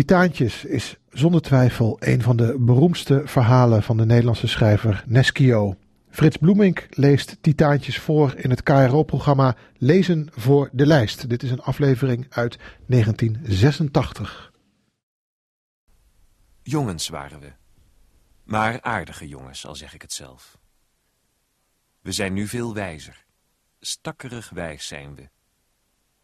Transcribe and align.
Titaantjes 0.00 0.64
is 0.64 0.96
zonder 1.10 1.42
twijfel 1.42 1.96
een 2.00 2.22
van 2.22 2.36
de 2.36 2.56
beroemdste 2.58 3.22
verhalen 3.24 3.82
van 3.82 3.96
de 3.96 4.06
Nederlandse 4.06 4.46
schrijver 4.46 5.04
Neschio. 5.06 5.76
Frits 6.10 6.36
Bloemink 6.36 6.86
leest 6.90 7.36
Titaantjes 7.40 7.98
voor 7.98 8.34
in 8.36 8.50
het 8.50 8.62
KRO-programma 8.62 9.56
Lezen 9.76 10.28
voor 10.32 10.68
de 10.72 10.86
Lijst. 10.86 11.28
Dit 11.28 11.42
is 11.42 11.50
een 11.50 11.60
aflevering 11.60 12.26
uit 12.30 12.58
1986. 12.86 14.52
Jongens 16.62 17.08
waren 17.08 17.40
we. 17.40 17.52
Maar 18.44 18.80
aardige 18.80 19.28
jongens, 19.28 19.66
al 19.66 19.74
zeg 19.74 19.94
ik 19.94 20.02
het 20.02 20.12
zelf. 20.12 20.58
We 22.00 22.12
zijn 22.12 22.32
nu 22.32 22.46
veel 22.46 22.74
wijzer. 22.74 23.24
Stakkerig 23.80 24.50
wijs 24.50 24.86
zijn 24.86 25.14
we. 25.14 25.28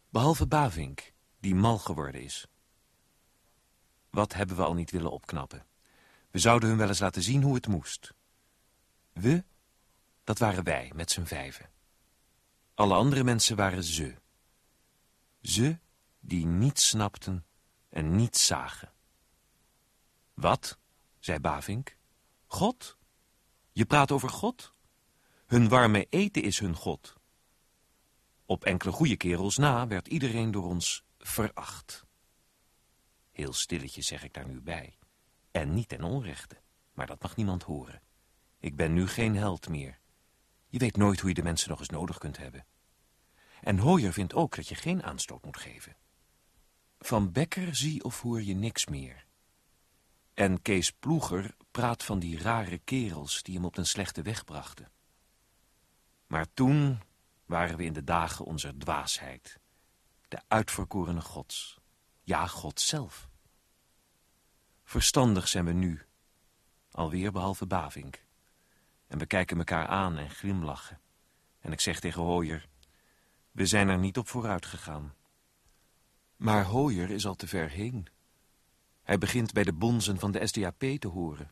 Behalve 0.09 0.47
Bavink, 0.47 1.11
die 1.39 1.55
mal 1.55 1.77
geworden 1.77 2.21
is. 2.21 2.47
Wat 4.17 4.33
hebben 4.33 4.55
we 4.55 4.63
al 4.63 4.73
niet 4.73 4.91
willen 4.91 5.11
opknappen? 5.11 5.65
We 6.31 6.39
zouden 6.39 6.69
hun 6.69 6.77
wel 6.77 6.87
eens 6.87 6.99
laten 6.99 7.21
zien 7.21 7.43
hoe 7.43 7.55
het 7.55 7.67
moest. 7.67 8.13
We, 9.13 9.43
dat 10.23 10.39
waren 10.39 10.63
wij, 10.63 10.91
met 10.95 11.11
z'n 11.11 11.23
vijven. 11.23 11.69
Alle 12.73 12.93
andere 12.93 13.23
mensen 13.23 13.55
waren 13.55 13.83
ze. 13.83 14.15
Ze 15.41 15.77
die 16.19 16.45
niets 16.45 16.87
snapten 16.87 17.45
en 17.89 18.15
niets 18.15 18.45
zagen. 18.45 18.91
Wat? 20.33 20.77
zei 21.19 21.39
Bavink. 21.39 21.97
God? 22.47 22.97
Je 23.71 23.85
praat 23.85 24.11
over 24.11 24.29
God? 24.29 24.73
Hun 25.45 25.69
warme 25.69 26.07
eten 26.09 26.41
is 26.41 26.59
hun 26.59 26.75
God. 26.75 27.15
Op 28.45 28.65
enkele 28.65 28.91
goede 28.91 29.17
kerels 29.17 29.57
na 29.57 29.87
werd 29.87 30.07
iedereen 30.07 30.51
door 30.51 30.65
ons 30.65 31.03
veracht. 31.17 32.06
Heel 33.37 33.53
stilletjes 33.53 34.07
zeg 34.07 34.23
ik 34.23 34.33
daar 34.33 34.47
nu 34.47 34.61
bij. 34.61 34.97
En 35.51 35.73
niet 35.73 35.87
ten 35.89 36.03
onrechte, 36.03 36.61
maar 36.93 37.07
dat 37.07 37.21
mag 37.21 37.35
niemand 37.35 37.63
horen. 37.63 38.01
Ik 38.59 38.75
ben 38.75 38.93
nu 38.93 39.07
geen 39.07 39.35
held 39.35 39.69
meer. 39.69 39.99
Je 40.67 40.77
weet 40.77 40.97
nooit 40.97 41.19
hoe 41.19 41.29
je 41.29 41.35
de 41.35 41.43
mensen 41.43 41.69
nog 41.69 41.79
eens 41.79 41.89
nodig 41.89 42.17
kunt 42.17 42.37
hebben. 42.37 42.65
En 43.61 43.77
Hoyer 43.77 44.13
vindt 44.13 44.33
ook 44.33 44.55
dat 44.55 44.67
je 44.67 44.75
geen 44.75 45.03
aanstoot 45.03 45.45
moet 45.45 45.57
geven. 45.57 45.95
Van 46.99 47.31
Becker 47.31 47.75
zie 47.75 48.03
of 48.03 48.21
hoor 48.21 48.41
je 48.41 48.55
niks 48.55 48.85
meer. 48.85 49.25
En 50.33 50.61
Kees 50.61 50.91
Ploeger 50.91 51.55
praat 51.71 52.03
van 52.03 52.19
die 52.19 52.39
rare 52.39 52.77
kerels 52.77 53.43
die 53.43 53.55
hem 53.55 53.65
op 53.65 53.77
een 53.77 53.85
slechte 53.85 54.21
weg 54.21 54.43
brachten. 54.43 54.91
Maar 56.27 56.53
toen 56.53 57.01
waren 57.45 57.77
we 57.77 57.83
in 57.83 57.93
de 57.93 58.03
dagen 58.03 58.45
onze 58.45 58.77
dwaasheid. 58.77 59.59
De 60.27 60.41
uitverkorene 60.47 61.21
gods. 61.21 61.79
Ja, 62.27 62.47
God 62.47 62.81
zelf. 62.81 63.29
Verstandig 64.87 65.47
zijn 65.47 65.65
we 65.65 65.71
nu. 65.71 66.01
Alweer 66.91 67.31
behalve 67.31 67.65
Bavink. 67.65 68.23
En 69.07 69.17
we 69.17 69.25
kijken 69.25 69.57
elkaar 69.57 69.87
aan 69.87 70.17
en 70.17 70.29
glimlachen. 70.29 70.99
En 71.59 71.71
ik 71.71 71.79
zeg 71.79 71.99
tegen 71.99 72.21
Hooyer... 72.21 72.67
We 73.51 73.65
zijn 73.65 73.89
er 73.89 73.97
niet 73.97 74.17
op 74.17 74.27
vooruit 74.27 74.65
gegaan. 74.65 75.13
Maar 76.35 76.63
Hooyer 76.63 77.09
is 77.09 77.25
al 77.25 77.35
te 77.35 77.47
ver 77.47 77.69
heen. 77.69 78.07
Hij 79.03 79.17
begint 79.17 79.53
bij 79.53 79.63
de 79.63 79.73
bonzen 79.73 80.19
van 80.19 80.31
de 80.31 80.47
SDAP 80.47 80.83
te 80.99 81.07
horen... 81.07 81.51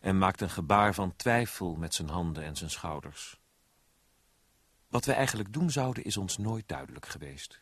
en 0.00 0.18
maakt 0.18 0.40
een 0.40 0.50
gebaar 0.50 0.94
van 0.94 1.16
twijfel 1.16 1.74
met 1.74 1.94
zijn 1.94 2.08
handen 2.08 2.44
en 2.44 2.56
zijn 2.56 2.70
schouders. 2.70 3.40
Wat 4.88 5.04
we 5.04 5.12
eigenlijk 5.12 5.52
doen 5.52 5.70
zouden 5.70 6.04
is 6.04 6.16
ons 6.16 6.38
nooit 6.38 6.68
duidelijk 6.68 7.06
geweest. 7.06 7.60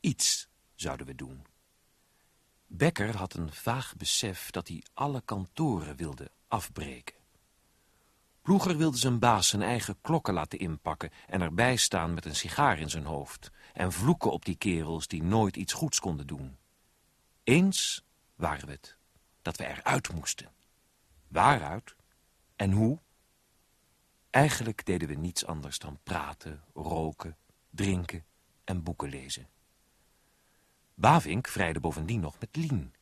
Iets 0.00 0.48
zouden 0.74 1.06
we 1.06 1.14
doen. 1.14 1.46
Becker 2.72 3.16
had 3.16 3.34
een 3.34 3.52
vaag 3.52 3.96
besef 3.96 4.50
dat 4.50 4.68
hij 4.68 4.82
alle 4.94 5.22
kantoren 5.24 5.96
wilde 5.96 6.30
afbreken. 6.48 7.16
Ploeger 8.42 8.76
wilde 8.76 8.96
zijn 8.96 9.18
baas 9.18 9.48
zijn 9.48 9.62
eigen 9.62 10.00
klokken 10.00 10.34
laten 10.34 10.58
inpakken 10.58 11.10
en 11.26 11.40
erbij 11.40 11.76
staan 11.76 12.14
met 12.14 12.24
een 12.24 12.36
sigaar 12.36 12.78
in 12.78 12.90
zijn 12.90 13.04
hoofd 13.04 13.50
en 13.72 13.92
vloeken 13.92 14.32
op 14.32 14.44
die 14.44 14.56
kerels 14.56 15.06
die 15.06 15.22
nooit 15.22 15.56
iets 15.56 15.72
goeds 15.72 16.00
konden 16.00 16.26
doen. 16.26 16.56
Eens 17.44 18.04
waren 18.34 18.66
we 18.66 18.72
het, 18.72 18.96
dat 19.42 19.56
we 19.56 19.66
eruit 19.66 20.12
moesten. 20.12 20.50
Waaruit 21.28 21.96
en 22.56 22.72
hoe? 22.72 22.98
Eigenlijk 24.30 24.86
deden 24.86 25.08
we 25.08 25.14
niets 25.14 25.46
anders 25.46 25.78
dan 25.78 25.98
praten, 26.02 26.64
roken, 26.74 27.36
drinken 27.70 28.24
en 28.64 28.82
boeken 28.82 29.08
lezen. 29.08 29.48
Bavink 31.00 31.48
vrijde 31.48 31.80
bovendien 31.80 32.20
nog 32.20 32.38
met 32.40 32.56
Lien. 32.56 32.94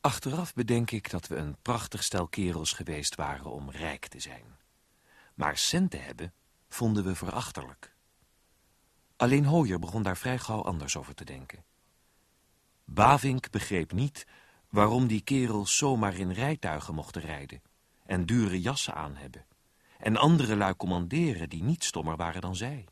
Achteraf 0.00 0.54
bedenk 0.54 0.90
ik 0.90 1.10
dat 1.10 1.26
we 1.26 1.36
een 1.36 1.56
prachtig 1.62 2.02
stel 2.02 2.28
kerels 2.28 2.72
geweest 2.72 3.14
waren 3.14 3.50
om 3.50 3.70
rijk 3.70 4.06
te 4.06 4.20
zijn. 4.20 4.44
Maar 5.34 5.56
centen 5.56 6.04
hebben 6.04 6.32
vonden 6.68 7.04
we 7.04 7.14
verachtelijk. 7.14 7.94
Alleen 9.16 9.44
Hooyer 9.44 9.78
begon 9.78 10.02
daar 10.02 10.16
vrij 10.16 10.38
gauw 10.38 10.62
anders 10.62 10.96
over 10.96 11.14
te 11.14 11.24
denken. 11.24 11.64
Bavink 12.84 13.50
begreep 13.50 13.92
niet 13.92 14.26
waarom 14.68 15.06
die 15.06 15.20
kerels 15.20 15.76
zomaar 15.76 16.14
in 16.14 16.30
rijtuigen 16.32 16.94
mochten 16.94 17.22
rijden 17.22 17.62
en 18.06 18.26
dure 18.26 18.60
jassen 18.60 18.94
aan 18.94 19.16
hebben 19.16 19.46
en 19.98 20.16
andere 20.16 20.56
lui 20.56 20.76
commanderen 20.76 21.48
die 21.48 21.62
niet 21.62 21.84
stommer 21.84 22.16
waren 22.16 22.40
dan 22.40 22.56
zij. 22.56 22.84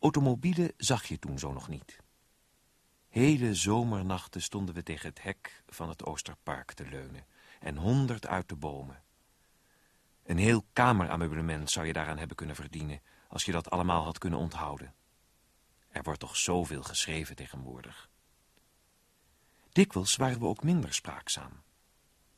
Automobielen 0.00 0.72
zag 0.76 1.04
je 1.04 1.18
toen 1.18 1.38
zo 1.38 1.52
nog 1.52 1.68
niet. 1.68 1.98
Hele 3.08 3.54
zomernachten 3.54 4.42
stonden 4.42 4.74
we 4.74 4.82
tegen 4.82 5.08
het 5.08 5.22
hek 5.22 5.62
van 5.66 5.88
het 5.88 6.04
Oosterpark 6.04 6.72
te 6.72 6.88
leunen 6.88 7.26
en 7.60 7.76
honderd 7.76 8.26
uit 8.26 8.48
de 8.48 8.56
bomen. 8.56 9.02
Een 10.22 10.38
heel 10.38 10.64
kamerameublement 10.72 11.70
zou 11.70 11.86
je 11.86 11.92
daaraan 11.92 12.18
hebben 12.18 12.36
kunnen 12.36 12.56
verdienen 12.56 13.02
als 13.28 13.44
je 13.44 13.52
dat 13.52 13.70
allemaal 13.70 14.04
had 14.04 14.18
kunnen 14.18 14.38
onthouden. 14.38 14.94
Er 15.88 16.02
wordt 16.02 16.20
toch 16.20 16.36
zoveel 16.36 16.82
geschreven 16.82 17.36
tegenwoordig. 17.36 18.10
Dikwijls 19.72 20.16
waren 20.16 20.38
we 20.38 20.46
ook 20.46 20.62
minder 20.62 20.94
spraakzaam. 20.94 21.62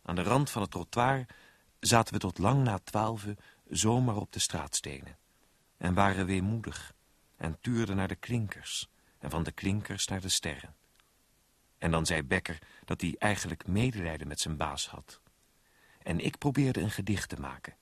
Aan 0.02 0.14
de 0.14 0.22
rand 0.22 0.50
van 0.50 0.62
het 0.62 0.70
trottoir 0.70 1.26
zaten 1.80 2.14
we 2.14 2.20
tot 2.20 2.38
lang 2.38 2.62
na 2.62 2.78
twaalfen 2.78 3.38
zomaar 3.68 4.16
op 4.16 4.32
de 4.32 4.38
straatstenen 4.38 5.18
en 5.76 5.94
waren 5.94 6.26
weemoedig 6.26 6.94
en 7.42 7.58
tuurden 7.60 7.96
naar 7.96 8.08
de 8.08 8.16
klinkers 8.16 8.88
en 9.18 9.30
van 9.30 9.42
de 9.42 9.52
klinkers 9.52 10.06
naar 10.06 10.20
de 10.20 10.28
sterren. 10.28 10.74
En 11.78 11.90
dan 11.90 12.06
zei 12.06 12.22
Becker 12.22 12.58
dat 12.84 13.00
hij 13.00 13.14
eigenlijk 13.18 13.66
medelijden 13.66 14.28
met 14.28 14.40
zijn 14.40 14.56
baas 14.56 14.88
had. 14.88 15.20
En 16.02 16.20
ik 16.20 16.38
probeerde 16.38 16.80
een 16.80 16.90
gedicht 16.90 17.28
te 17.28 17.40
maken. 17.40 17.76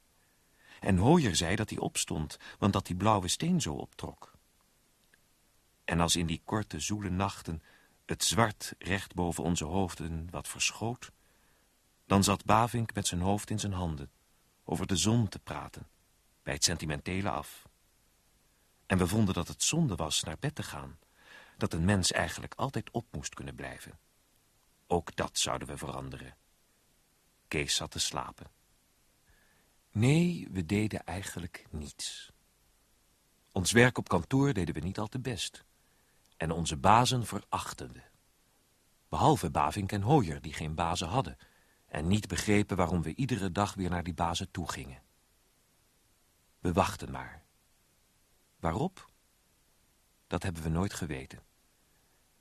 En 0.80 0.96
Hooyer 0.96 1.36
zei 1.36 1.56
dat 1.56 1.70
hij 1.70 1.78
opstond, 1.78 2.36
want 2.58 2.72
dat 2.72 2.86
die 2.86 2.96
blauwe 2.96 3.28
steen 3.28 3.60
zo 3.60 3.74
optrok. 3.74 4.32
En 5.84 6.00
als 6.00 6.16
in 6.16 6.26
die 6.26 6.42
korte, 6.44 6.80
zoele 6.80 7.10
nachten 7.10 7.62
het 8.06 8.24
zwart 8.24 8.74
recht 8.78 9.14
boven 9.14 9.44
onze 9.44 9.64
hoofden 9.64 10.30
wat 10.30 10.48
verschoot, 10.48 11.10
dan 12.06 12.24
zat 12.24 12.44
Bavink 12.44 12.94
met 12.94 13.06
zijn 13.06 13.20
hoofd 13.20 13.50
in 13.50 13.58
zijn 13.58 13.72
handen, 13.72 14.10
over 14.64 14.86
de 14.86 14.96
zon 14.96 15.28
te 15.28 15.38
praten, 15.38 15.88
bij 16.42 16.54
het 16.54 16.64
sentimentele 16.64 17.30
af. 17.30 17.68
En 18.90 18.98
we 18.98 19.06
vonden 19.06 19.34
dat 19.34 19.48
het 19.48 19.62
zonde 19.62 19.94
was 19.96 20.22
naar 20.22 20.36
bed 20.40 20.54
te 20.54 20.62
gaan, 20.62 20.98
dat 21.56 21.72
een 21.72 21.84
mens 21.84 22.12
eigenlijk 22.12 22.54
altijd 22.54 22.90
op 22.90 23.06
moest 23.10 23.34
kunnen 23.34 23.54
blijven. 23.54 23.98
Ook 24.86 25.16
dat 25.16 25.38
zouden 25.38 25.68
we 25.68 25.76
veranderen. 25.76 26.36
Kees 27.48 27.74
zat 27.74 27.90
te 27.90 27.98
slapen. 27.98 28.50
Nee, 29.90 30.48
we 30.50 30.66
deden 30.66 31.04
eigenlijk 31.04 31.66
niets. 31.70 32.32
Ons 33.52 33.72
werk 33.72 33.98
op 33.98 34.08
kantoor 34.08 34.52
deden 34.52 34.74
we 34.74 34.80
niet 34.80 34.98
al 34.98 35.08
te 35.08 35.20
best. 35.20 35.64
En 36.36 36.50
onze 36.50 36.76
bazen 36.76 37.26
verachten 37.26 37.92
we. 37.92 38.02
Behalve 39.08 39.50
Bavink 39.50 39.92
en 39.92 40.02
Hooyer, 40.02 40.40
die 40.40 40.52
geen 40.52 40.74
bazen 40.74 41.08
hadden... 41.08 41.36
en 41.86 42.06
niet 42.06 42.28
begrepen 42.28 42.76
waarom 42.76 43.02
we 43.02 43.14
iedere 43.14 43.52
dag 43.52 43.74
weer 43.74 43.90
naar 43.90 44.04
die 44.04 44.14
bazen 44.14 44.50
toe 44.50 44.70
gingen. 44.70 45.02
We 46.58 46.72
wachten 46.72 47.10
maar. 47.10 47.48
Waarop? 48.60 49.10
Dat 50.26 50.42
hebben 50.42 50.62
we 50.62 50.68
nooit 50.68 50.94
geweten. 50.94 51.42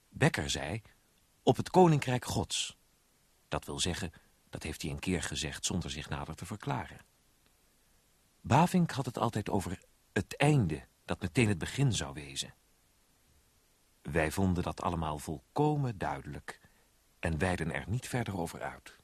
Becker 0.09 0.49
zei, 0.49 0.81
op 1.43 1.57
het 1.57 1.69
koninkrijk 1.69 2.25
gods. 2.25 2.77
Dat 3.47 3.65
wil 3.65 3.79
zeggen, 3.79 4.11
dat 4.49 4.63
heeft 4.63 4.81
hij 4.81 4.91
een 4.91 4.99
keer 4.99 5.23
gezegd 5.23 5.65
zonder 5.65 5.91
zich 5.91 6.09
nader 6.09 6.35
te 6.35 6.45
verklaren. 6.45 6.99
Bavink 8.41 8.91
had 8.91 9.05
het 9.05 9.17
altijd 9.17 9.49
over 9.49 9.79
het 10.13 10.37
einde, 10.37 10.87
dat 11.05 11.21
meteen 11.21 11.47
het 11.47 11.57
begin 11.57 11.93
zou 11.93 12.13
wezen. 12.13 12.53
Wij 14.01 14.31
vonden 14.31 14.63
dat 14.63 14.81
allemaal 14.81 15.19
volkomen 15.19 15.97
duidelijk 15.97 16.59
en 17.19 17.37
wijden 17.37 17.71
er 17.71 17.89
niet 17.89 18.07
verder 18.07 18.37
over 18.37 18.61
uit. 18.61 18.97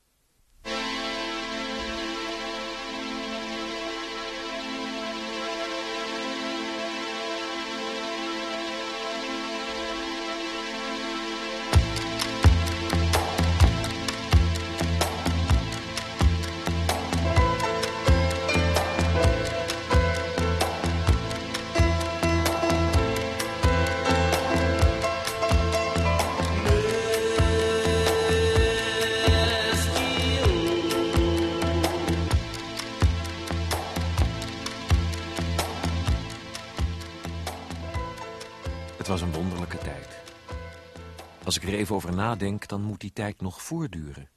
Even 41.75 41.95
over 41.95 42.15
nadenk, 42.15 42.67
dan 42.67 42.81
moet 42.81 42.99
die 42.99 43.13
tijd 43.13 43.41
nog 43.41 43.61
voortduren. 43.61 44.29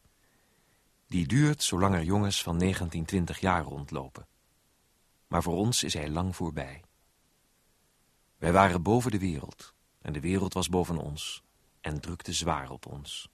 Die 1.06 1.26
duurt 1.26 1.62
zolang 1.62 1.94
er 1.94 2.02
jongens 2.02 2.42
van 2.42 2.56
19, 2.56 3.04
20 3.04 3.40
jaar 3.40 3.62
rondlopen. 3.62 4.26
Maar 5.26 5.42
voor 5.42 5.56
ons 5.56 5.82
is 5.82 5.94
hij 5.94 6.10
lang 6.10 6.36
voorbij. 6.36 6.84
Wij 8.38 8.52
waren 8.52 8.82
boven 8.82 9.10
de 9.10 9.18
wereld 9.18 9.74
en 10.02 10.12
de 10.12 10.20
wereld 10.20 10.54
was 10.54 10.68
boven 10.68 10.96
ons 10.96 11.42
en 11.80 12.00
drukte 12.00 12.32
zwaar 12.32 12.70
op 12.70 12.86
ons. 12.86 13.28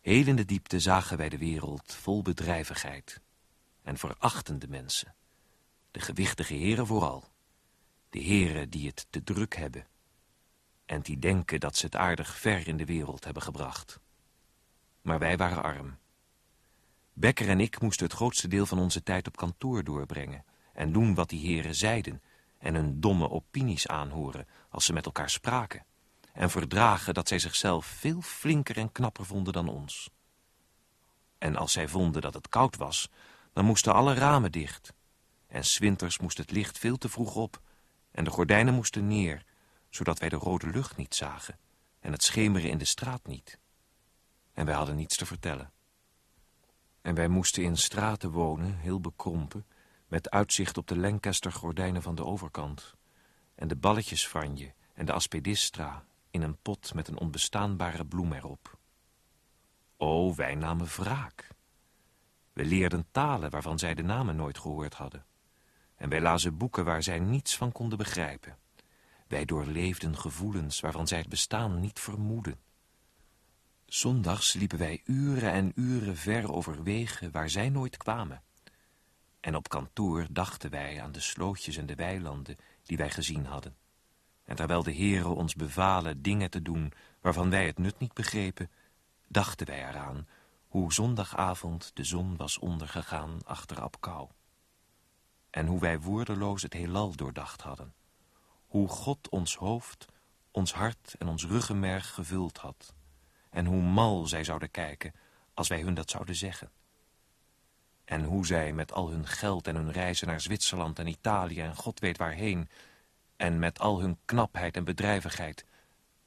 Heel 0.00 0.26
in 0.26 0.36
de 0.36 0.44
diepte 0.44 0.80
zagen 0.80 1.16
wij 1.16 1.28
de 1.28 1.38
wereld 1.38 1.94
vol 1.94 2.22
bedrijvigheid 2.22 3.20
en 3.82 3.96
verachtende 3.96 4.68
mensen. 4.68 5.14
De 5.90 6.00
gewichtige 6.00 6.54
heren 6.54 6.86
vooral. 6.86 7.24
De 8.10 8.18
heren 8.18 8.70
die 8.70 8.86
het 8.86 9.06
te 9.10 9.22
druk 9.22 9.56
hebben 9.56 9.86
en 10.92 11.00
die 11.00 11.18
denken 11.18 11.60
dat 11.60 11.76
ze 11.76 11.84
het 11.84 11.96
aardig 11.96 12.38
ver 12.38 12.68
in 12.68 12.76
de 12.76 12.84
wereld 12.84 13.24
hebben 13.24 13.42
gebracht. 13.42 14.00
Maar 15.02 15.18
wij 15.18 15.36
waren 15.36 15.62
arm. 15.62 15.98
Becker 17.12 17.48
en 17.48 17.60
ik 17.60 17.80
moesten 17.80 18.06
het 18.06 18.14
grootste 18.14 18.48
deel 18.48 18.66
van 18.66 18.78
onze 18.78 19.02
tijd 19.02 19.26
op 19.26 19.36
kantoor 19.36 19.84
doorbrengen 19.84 20.44
en 20.72 20.92
doen 20.92 21.14
wat 21.14 21.28
die 21.28 21.46
heren 21.46 21.74
zeiden 21.74 22.22
en 22.58 22.74
hun 22.74 23.00
domme 23.00 23.30
opinies 23.30 23.86
aanhoren 23.86 24.46
als 24.68 24.84
ze 24.84 24.92
met 24.92 25.06
elkaar 25.06 25.30
spraken 25.30 25.84
en 26.32 26.50
verdragen 26.50 27.14
dat 27.14 27.28
zij 27.28 27.38
zichzelf 27.38 27.86
veel 27.86 28.20
flinker 28.20 28.76
en 28.76 28.92
knapper 28.92 29.26
vonden 29.26 29.52
dan 29.52 29.68
ons. 29.68 30.10
En 31.38 31.56
als 31.56 31.72
zij 31.72 31.88
vonden 31.88 32.22
dat 32.22 32.34
het 32.34 32.48
koud 32.48 32.76
was, 32.76 33.10
dan 33.52 33.64
moesten 33.64 33.94
alle 33.94 34.14
ramen 34.14 34.52
dicht. 34.52 34.92
En 35.46 35.64
swinters 35.64 36.18
moest 36.18 36.38
het 36.38 36.50
licht 36.50 36.78
veel 36.78 36.96
te 36.96 37.08
vroeg 37.08 37.34
op 37.34 37.60
en 38.10 38.24
de 38.24 38.30
gordijnen 38.30 38.74
moesten 38.74 39.06
neer, 39.06 39.44
zodat 39.94 40.18
wij 40.18 40.28
de 40.28 40.36
rode 40.36 40.66
lucht 40.66 40.96
niet 40.96 41.14
zagen 41.14 41.58
en 42.00 42.12
het 42.12 42.22
schemeren 42.22 42.70
in 42.70 42.78
de 42.78 42.84
straat 42.84 43.26
niet. 43.26 43.58
En 44.52 44.66
wij 44.66 44.74
hadden 44.74 44.96
niets 44.96 45.16
te 45.16 45.26
vertellen. 45.26 45.72
En 47.00 47.14
wij 47.14 47.28
moesten 47.28 47.62
in 47.62 47.76
straten 47.76 48.30
wonen, 48.30 48.76
heel 48.76 49.00
bekrompen, 49.00 49.66
met 50.06 50.30
uitzicht 50.30 50.78
op 50.78 50.86
de 50.86 50.98
Lancaster-gordijnen 50.98 52.02
van 52.02 52.14
de 52.14 52.24
overkant, 52.24 52.94
en 53.54 53.68
de 53.68 53.76
balletjesfranje 53.76 54.74
en 54.94 55.06
de 55.06 55.12
aspedistra 55.12 56.04
in 56.30 56.42
een 56.42 56.56
pot 56.62 56.94
met 56.94 57.08
een 57.08 57.18
onbestaanbare 57.18 58.06
bloem 58.06 58.32
erop. 58.32 58.78
O, 59.96 60.34
wij 60.34 60.54
namen 60.54 60.86
wraak. 60.86 61.48
We 62.52 62.64
leerden 62.64 63.06
talen 63.10 63.50
waarvan 63.50 63.78
zij 63.78 63.94
de 63.94 64.02
namen 64.02 64.36
nooit 64.36 64.58
gehoord 64.58 64.94
hadden. 64.94 65.24
En 65.96 66.08
wij 66.08 66.20
lazen 66.20 66.56
boeken 66.56 66.84
waar 66.84 67.02
zij 67.02 67.18
niets 67.18 67.56
van 67.56 67.72
konden 67.72 67.98
begrijpen. 67.98 68.56
Wij 69.32 69.44
doorleefden 69.44 70.16
gevoelens 70.16 70.80
waarvan 70.80 71.06
zij 71.06 71.18
het 71.18 71.28
bestaan 71.28 71.80
niet 71.80 72.00
vermoeden. 72.00 72.60
Zondags 73.86 74.52
liepen 74.52 74.78
wij 74.78 75.00
uren 75.04 75.52
en 75.52 75.72
uren 75.74 76.16
ver 76.16 76.52
over 76.52 76.82
wegen 76.82 77.30
waar 77.30 77.50
zij 77.50 77.68
nooit 77.68 77.96
kwamen. 77.96 78.42
En 79.40 79.56
op 79.56 79.68
kantoor 79.68 80.26
dachten 80.30 80.70
wij 80.70 81.02
aan 81.02 81.12
de 81.12 81.20
slootjes 81.20 81.76
en 81.76 81.86
de 81.86 81.94
weilanden 81.94 82.56
die 82.82 82.96
wij 82.96 83.10
gezien 83.10 83.46
hadden. 83.46 83.76
En 84.44 84.56
terwijl 84.56 84.82
de 84.82 84.92
heren 84.92 85.34
ons 85.34 85.54
bevalen 85.54 86.22
dingen 86.22 86.50
te 86.50 86.62
doen 86.62 86.92
waarvan 87.20 87.50
wij 87.50 87.66
het 87.66 87.78
nut 87.78 87.98
niet 87.98 88.14
begrepen, 88.14 88.70
dachten 89.28 89.66
wij 89.66 89.88
eraan 89.88 90.28
hoe 90.68 90.92
zondagavond 90.92 91.90
de 91.94 92.04
zon 92.04 92.36
was 92.36 92.58
ondergegaan 92.58 93.38
achter 93.44 93.80
Abkou. 93.80 94.28
En 95.50 95.66
hoe 95.66 95.80
wij 95.80 96.00
woordeloos 96.00 96.62
het 96.62 96.72
heelal 96.72 97.16
doordacht 97.16 97.62
hadden. 97.62 98.01
Hoe 98.72 98.88
God 98.88 99.28
ons 99.28 99.56
hoofd, 99.56 100.06
ons 100.50 100.72
hart 100.72 101.14
en 101.18 101.28
ons 101.28 101.46
ruggenmerg 101.46 102.14
gevuld 102.14 102.58
had. 102.58 102.94
En 103.50 103.66
hoe 103.66 103.82
mal 103.82 104.26
zij 104.26 104.44
zouden 104.44 104.70
kijken 104.70 105.12
als 105.54 105.68
wij 105.68 105.80
hun 105.80 105.94
dat 105.94 106.10
zouden 106.10 106.34
zeggen. 106.34 106.70
En 108.04 108.24
hoe 108.24 108.46
zij 108.46 108.72
met 108.72 108.92
al 108.92 109.10
hun 109.10 109.26
geld 109.26 109.66
en 109.66 109.74
hun 109.74 109.92
reizen 109.92 110.26
naar 110.26 110.40
Zwitserland 110.40 110.98
en 110.98 111.06
Italië 111.06 111.60
en 111.60 111.76
God 111.76 112.00
weet 112.00 112.16
waarheen... 112.18 112.68
en 113.36 113.58
met 113.58 113.78
al 113.78 114.00
hun 114.00 114.18
knapheid 114.24 114.76
en 114.76 114.84
bedrijvigheid 114.84 115.64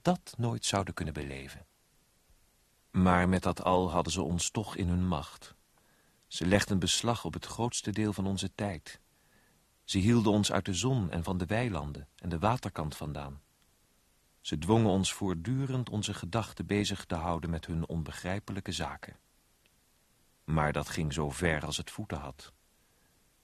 dat 0.01 0.33
nooit 0.37 0.65
zouden 0.65 0.93
kunnen 0.93 1.13
beleven. 1.13 1.65
Maar 2.91 3.29
met 3.29 3.43
dat 3.43 3.63
al 3.63 3.91
hadden 3.91 4.13
ze 4.13 4.21
ons 4.21 4.49
toch 4.49 4.75
in 4.75 4.87
hun 4.87 5.07
macht. 5.07 5.55
Ze 6.27 6.45
legden 6.45 6.79
beslag 6.79 7.25
op 7.25 7.33
het 7.33 7.45
grootste 7.45 7.91
deel 7.91 8.13
van 8.13 8.27
onze 8.27 8.51
tijd. 8.55 8.99
Ze 9.85 9.97
hielden 9.97 10.31
ons 10.31 10.51
uit 10.51 10.65
de 10.65 10.73
zon 10.73 11.11
en 11.11 11.23
van 11.23 11.37
de 11.37 11.45
weilanden 11.45 12.07
en 12.15 12.29
de 12.29 12.39
waterkant 12.39 12.95
vandaan. 12.95 13.41
Ze 14.41 14.57
dwongen 14.57 14.89
ons 14.89 15.13
voortdurend 15.13 15.89
onze 15.89 16.13
gedachten 16.13 16.65
bezig 16.65 17.05
te 17.05 17.15
houden 17.15 17.49
met 17.49 17.65
hun 17.65 17.87
onbegrijpelijke 17.87 18.71
zaken. 18.71 19.17
Maar 20.43 20.73
dat 20.73 20.89
ging 20.89 21.13
zo 21.13 21.29
ver 21.29 21.65
als 21.65 21.77
het 21.77 21.91
voeten 21.91 22.17
had. 22.17 22.53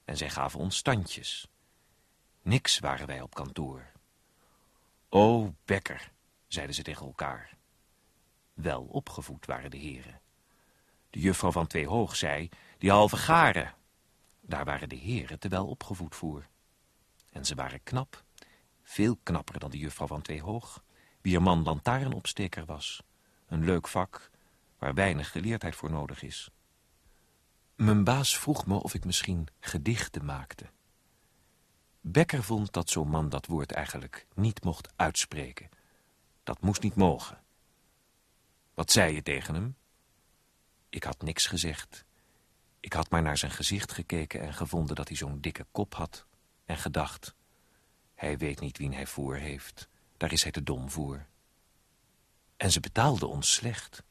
En 0.05 0.17
zij 0.17 0.29
gaven 0.29 0.59
ons 0.59 0.77
standjes. 0.77 1.47
Niks 2.41 2.79
waren 2.79 3.07
wij 3.07 3.21
op 3.21 3.33
kantoor. 3.33 3.91
O, 5.09 5.53
Bekker, 5.65 6.11
zeiden 6.47 6.75
ze 6.75 6.81
tegen 6.81 7.05
elkaar. 7.05 7.57
Wel 8.53 8.83
opgevoed 8.83 9.45
waren 9.45 9.71
de 9.71 9.77
heren. 9.77 10.21
De 11.09 11.19
juffrouw 11.19 11.51
van 11.51 11.67
Twee 11.67 11.87
Hoog 11.87 12.15
zei, 12.15 12.49
die 12.77 12.91
halve 12.91 13.17
garen. 13.17 13.75
Daar 14.41 14.65
waren 14.65 14.89
de 14.89 14.95
heren 14.95 15.39
te 15.39 15.47
wel 15.47 15.67
opgevoed 15.67 16.15
voor. 16.15 16.47
En 17.31 17.45
ze 17.45 17.55
waren 17.55 17.83
knap, 17.83 18.23
veel 18.81 19.17
knapper 19.23 19.59
dan 19.59 19.71
de 19.71 19.77
juffrouw 19.77 20.07
van 20.07 20.21
Twee 20.21 20.41
Hoog, 20.41 20.83
wier 21.21 21.41
man 21.41 21.63
lantaarnopsteker 21.63 22.65
was. 22.65 23.03
Een 23.47 23.63
leuk 23.63 23.87
vak, 23.87 24.29
waar 24.77 24.93
weinig 24.93 25.31
geleerdheid 25.31 25.75
voor 25.75 25.91
nodig 25.91 26.23
is. 26.23 26.51
Mijn 27.75 28.03
baas 28.03 28.37
vroeg 28.37 28.65
me 28.65 28.75
of 28.75 28.93
ik 28.93 29.05
misschien 29.05 29.47
gedichten 29.59 30.25
maakte. 30.25 30.69
Becker 32.01 32.43
vond 32.43 32.73
dat 32.73 32.89
zo'n 32.89 33.09
man 33.09 33.29
dat 33.29 33.45
woord 33.45 33.71
eigenlijk 33.71 34.27
niet 34.35 34.63
mocht 34.63 34.93
uitspreken. 34.95 35.69
Dat 36.43 36.61
moest 36.61 36.81
niet 36.81 36.95
mogen. 36.95 37.43
Wat 38.73 38.91
zei 38.91 39.13
je 39.13 39.23
tegen 39.23 39.53
hem? 39.53 39.75
Ik 40.89 41.03
had 41.03 41.21
niks 41.21 41.47
gezegd. 41.47 42.05
Ik 42.81 42.93
had 42.93 43.09
maar 43.09 43.21
naar 43.21 43.37
zijn 43.37 43.51
gezicht 43.51 43.91
gekeken 43.91 44.41
en 44.41 44.53
gevonden 44.53 44.95
dat 44.95 45.07
hij 45.07 45.17
zo'n 45.17 45.41
dikke 45.41 45.65
kop 45.71 45.93
had. 45.93 46.25
En 46.65 46.77
gedacht, 46.77 47.35
hij 48.13 48.37
weet 48.37 48.59
niet 48.59 48.77
wie 48.77 48.93
hij 48.93 49.07
voor 49.07 49.35
heeft. 49.35 49.87
Daar 50.17 50.31
is 50.31 50.43
hij 50.43 50.51
te 50.51 50.63
dom 50.63 50.89
voor. 50.89 51.25
En 52.57 52.71
ze 52.71 52.79
betaalden 52.79 53.29
ons 53.29 53.53
slecht. 53.53 54.03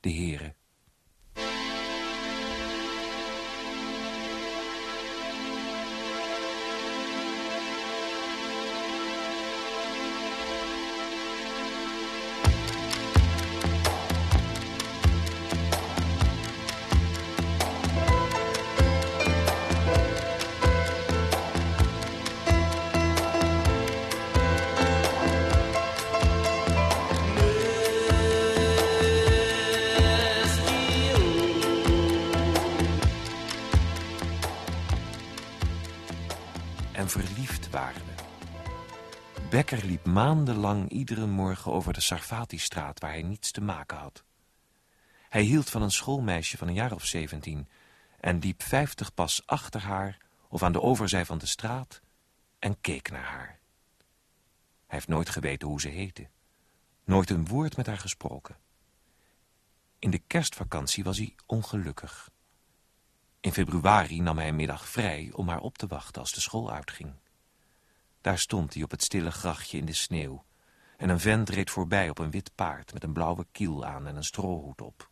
De 0.00 0.08
heren 0.08 0.56
Becker 39.50 39.84
liep 39.84 40.04
maandenlang 40.04 40.88
iedere 40.88 41.26
morgen 41.26 41.72
over 41.72 41.92
de 41.92 42.00
Sarfati-straat... 42.00 43.00
waar 43.00 43.10
hij 43.10 43.22
niets 43.22 43.50
te 43.50 43.60
maken 43.60 43.96
had. 43.96 44.24
Hij 45.28 45.42
hield 45.42 45.70
van 45.70 45.82
een 45.82 45.90
schoolmeisje 45.90 46.56
van 46.56 46.68
een 46.68 46.74
jaar 46.74 46.92
of 46.92 47.04
zeventien... 47.04 47.68
en 48.20 48.38
liep 48.38 48.62
vijftig 48.62 49.14
pas 49.14 49.42
achter 49.46 49.80
haar 49.80 50.18
of 50.48 50.62
aan 50.62 50.72
de 50.72 50.82
overzij 50.82 51.24
van 51.24 51.38
de 51.38 51.46
straat... 51.46 52.00
en 52.58 52.80
keek 52.80 53.10
naar 53.10 53.24
haar. 53.24 53.58
Hij 54.86 54.98
heeft 54.98 55.08
nooit 55.08 55.28
geweten 55.28 55.68
hoe 55.68 55.80
ze 55.80 55.88
heette. 55.88 56.28
Nooit 57.04 57.30
een 57.30 57.46
woord 57.46 57.76
met 57.76 57.86
haar 57.86 57.98
gesproken. 57.98 58.56
In 59.98 60.10
de 60.10 60.22
kerstvakantie 60.26 61.04
was 61.04 61.16
hij 61.16 61.34
ongelukkig. 61.46 62.30
In 63.46 63.52
februari 63.52 64.20
nam 64.20 64.36
hij 64.36 64.48
een 64.48 64.56
middag 64.56 64.88
vrij 64.88 65.30
om 65.32 65.48
haar 65.48 65.60
op 65.60 65.78
te 65.78 65.86
wachten 65.86 66.20
als 66.20 66.32
de 66.32 66.40
school 66.40 66.72
uitging. 66.72 67.14
Daar 68.20 68.38
stond 68.38 68.74
hij 68.74 68.82
op 68.82 68.90
het 68.90 69.02
stille 69.02 69.30
grachtje 69.30 69.78
in 69.78 69.84
de 69.84 69.92
sneeuw. 69.92 70.44
En 70.96 71.08
een 71.08 71.20
vent 71.20 71.48
reed 71.48 71.70
voorbij 71.70 72.08
op 72.10 72.18
een 72.18 72.30
wit 72.30 72.54
paard 72.54 72.92
met 72.92 73.02
een 73.04 73.12
blauwe 73.12 73.46
kiel 73.52 73.84
aan 73.84 74.06
en 74.06 74.16
een 74.16 74.24
strohoed 74.24 74.80
op. 74.80 75.10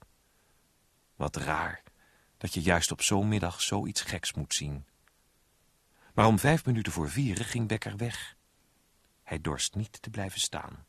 Wat 1.16 1.36
raar 1.36 1.82
dat 2.38 2.54
je 2.54 2.62
juist 2.62 2.90
op 2.90 3.02
zo'n 3.02 3.28
middag 3.28 3.60
zoiets 3.60 4.00
geks 4.00 4.32
moet 4.32 4.54
zien. 4.54 4.86
Maar 6.14 6.26
om 6.26 6.38
vijf 6.38 6.64
minuten 6.64 6.92
voor 6.92 7.10
vieren 7.10 7.44
ging 7.44 7.68
Becker 7.68 7.96
weg. 7.96 8.36
Hij 9.22 9.40
dorst 9.40 9.74
niet 9.74 10.02
te 10.02 10.10
blijven 10.10 10.40
staan. 10.40 10.84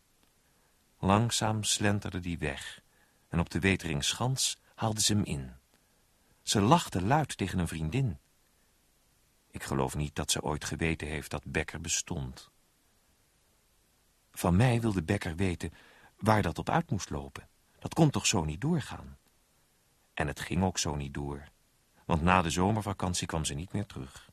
Langzaam 0.99 1.63
slenterde 1.63 2.19
die 2.19 2.37
weg 2.37 2.81
en 3.29 3.39
op 3.39 3.49
de 3.49 3.59
Weteringschans 3.59 4.57
haalde 4.75 5.01
ze 5.01 5.13
hem 5.13 5.23
in. 5.23 5.63
Ze 6.45 6.61
lachte 6.61 7.01
luid 7.01 7.37
tegen 7.37 7.59
een 7.59 7.67
vriendin. 7.67 8.19
Ik 9.51 9.63
geloof 9.63 9.95
niet 9.95 10.15
dat 10.15 10.31
ze 10.31 10.41
ooit 10.41 10.65
geweten 10.65 11.07
heeft 11.07 11.31
dat 11.31 11.43
Becker 11.45 11.81
bestond. 11.81 12.51
Van 14.31 14.55
mij 14.55 14.81
wilde 14.81 15.03
Becker 15.03 15.35
weten 15.35 15.73
waar 16.17 16.41
dat 16.41 16.57
op 16.57 16.69
uit 16.69 16.89
moest 16.89 17.09
lopen. 17.09 17.47
Dat 17.79 17.93
kon 17.93 18.09
toch 18.09 18.25
zo 18.25 18.43
niet 18.43 18.61
doorgaan? 18.61 19.17
En 20.13 20.27
het 20.27 20.39
ging 20.39 20.63
ook 20.63 20.77
zo 20.77 20.95
niet 20.95 21.13
door, 21.13 21.49
want 22.05 22.21
na 22.21 22.41
de 22.41 22.49
zomervakantie 22.49 23.27
kwam 23.27 23.45
ze 23.45 23.53
niet 23.53 23.71
meer 23.71 23.85
terug. 23.85 24.31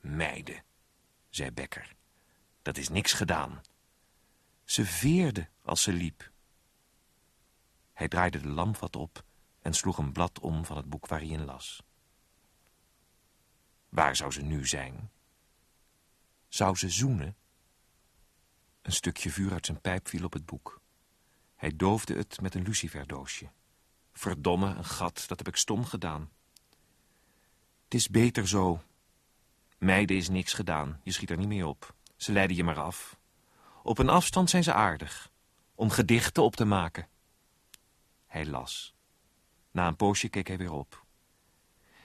Meiden, 0.00 0.64
zei 1.28 1.50
Becker, 1.50 1.94
dat 2.62 2.76
is 2.76 2.88
niks 2.88 3.12
gedaan. 3.12 3.60
Ze 4.64 4.84
veerde 4.84 5.48
als 5.62 5.82
ze 5.82 5.92
liep. 5.92 6.30
Hij 7.92 8.08
draaide 8.08 8.40
de 8.40 8.48
lamp 8.48 8.76
wat 8.76 8.96
op 8.96 9.24
en 9.64 9.74
sloeg 9.74 9.98
een 9.98 10.12
blad 10.12 10.40
om 10.40 10.64
van 10.64 10.76
het 10.76 10.88
boek 10.88 11.06
waar 11.06 11.18
hij 11.18 11.28
in 11.28 11.44
las. 11.44 11.82
Waar 13.88 14.16
zou 14.16 14.30
ze 14.30 14.42
nu 14.42 14.66
zijn? 14.66 15.10
Zou 16.48 16.76
ze 16.76 16.88
zoenen? 16.88 17.36
Een 18.82 18.92
stukje 18.92 19.30
vuur 19.30 19.52
uit 19.52 19.66
zijn 19.66 19.80
pijp 19.80 20.08
viel 20.08 20.24
op 20.24 20.32
het 20.32 20.46
boek. 20.46 20.80
Hij 21.54 21.76
doofde 21.76 22.16
het 22.16 22.40
met 22.40 22.54
een 22.54 22.62
luciferdoosje. 22.62 23.50
Verdomme, 24.12 24.74
een 24.74 24.84
gat, 24.84 25.24
dat 25.26 25.38
heb 25.38 25.48
ik 25.48 25.56
stom 25.56 25.84
gedaan. 25.84 26.30
Het 27.84 27.94
is 27.94 28.08
beter 28.08 28.48
zo. 28.48 28.82
Meiden 29.78 30.16
is 30.16 30.28
niks 30.28 30.52
gedaan, 30.52 31.00
je 31.02 31.12
schiet 31.12 31.30
er 31.30 31.36
niet 31.36 31.48
mee 31.48 31.66
op. 31.66 31.94
Ze 32.16 32.32
leiden 32.32 32.56
je 32.56 32.64
maar 32.64 32.80
af. 32.80 33.18
Op 33.82 33.98
een 33.98 34.08
afstand 34.08 34.50
zijn 34.50 34.62
ze 34.62 34.72
aardig, 34.72 35.30
om 35.74 35.90
gedichten 35.90 36.42
op 36.42 36.56
te 36.56 36.64
maken. 36.64 37.08
Hij 38.26 38.46
las. 38.46 38.94
Na 39.74 39.86
een 39.86 39.96
poosje 39.96 40.28
keek 40.28 40.46
hij 40.46 40.56
weer 40.56 40.72
op. 40.72 41.04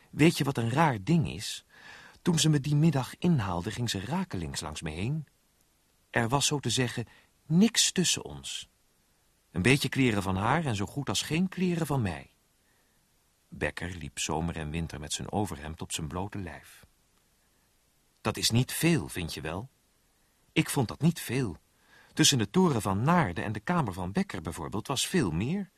Weet 0.10 0.38
je 0.38 0.44
wat 0.44 0.58
een 0.58 0.70
raar 0.70 1.04
ding 1.04 1.30
is? 1.30 1.66
Toen 2.22 2.40
ze 2.40 2.50
me 2.50 2.60
die 2.60 2.76
middag 2.76 3.18
inhaalde, 3.18 3.72
ging 3.72 3.90
ze 3.90 4.06
rakelings 4.06 4.62
langs 4.62 4.82
me 4.82 4.90
heen. 4.90 5.28
Er 6.10 6.30
was 6.30 6.46
zo 6.46 6.60
te 6.60 6.70
zeggen 6.70 7.06
niks 7.46 7.92
tussen 7.92 8.24
ons. 8.24 8.70
Een 9.52 9.62
beetje 9.62 9.90
kleren 9.90 10.24
van 10.24 10.36
haar 10.36 10.66
en 10.66 10.76
zo 10.76 10.86
goed 10.86 11.10
als 11.10 11.22
geen 11.22 11.50
kleren 11.50 11.86
van 11.86 12.02
mij. 12.02 12.32
Becker 13.48 13.90
liep 13.90 14.20
zomer 14.20 14.58
en 14.58 14.70
winter 14.70 15.00
met 15.00 15.14
zijn 15.14 15.32
overhemd 15.32 15.82
op 15.82 15.92
zijn 15.92 16.08
blote 16.08 16.38
lijf. 16.38 16.86
Dat 18.22 18.38
is 18.38 18.50
niet 18.50 18.72
veel, 18.72 19.08
vind 19.08 19.34
je 19.34 19.42
wel? 19.42 19.70
Ik 20.52 20.70
vond 20.70 20.88
dat 20.88 21.02
niet 21.02 21.20
veel. 21.20 21.58
Tussen 22.14 22.38
de 22.38 22.50
toren 22.50 22.82
van 22.82 23.02
Naarden 23.04 23.44
en 23.44 23.52
de 23.52 23.60
kamer 23.60 23.94
van 23.94 24.12
Becker 24.12 24.42
bijvoorbeeld 24.42 24.88
was 24.88 25.08
veel 25.08 25.32
meer. 25.32 25.70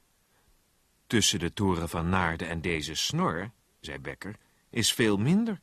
Tussen 1.12 1.40
de 1.40 1.54
toren 1.54 1.90
van 1.90 2.10
Naarden 2.10 2.48
en 2.48 2.62
deze 2.62 2.96
snor, 2.96 3.52
zei 3.80 4.00
Becker, 4.00 4.36
is 4.70 4.94
veel 4.94 5.18
minder. 5.18 5.60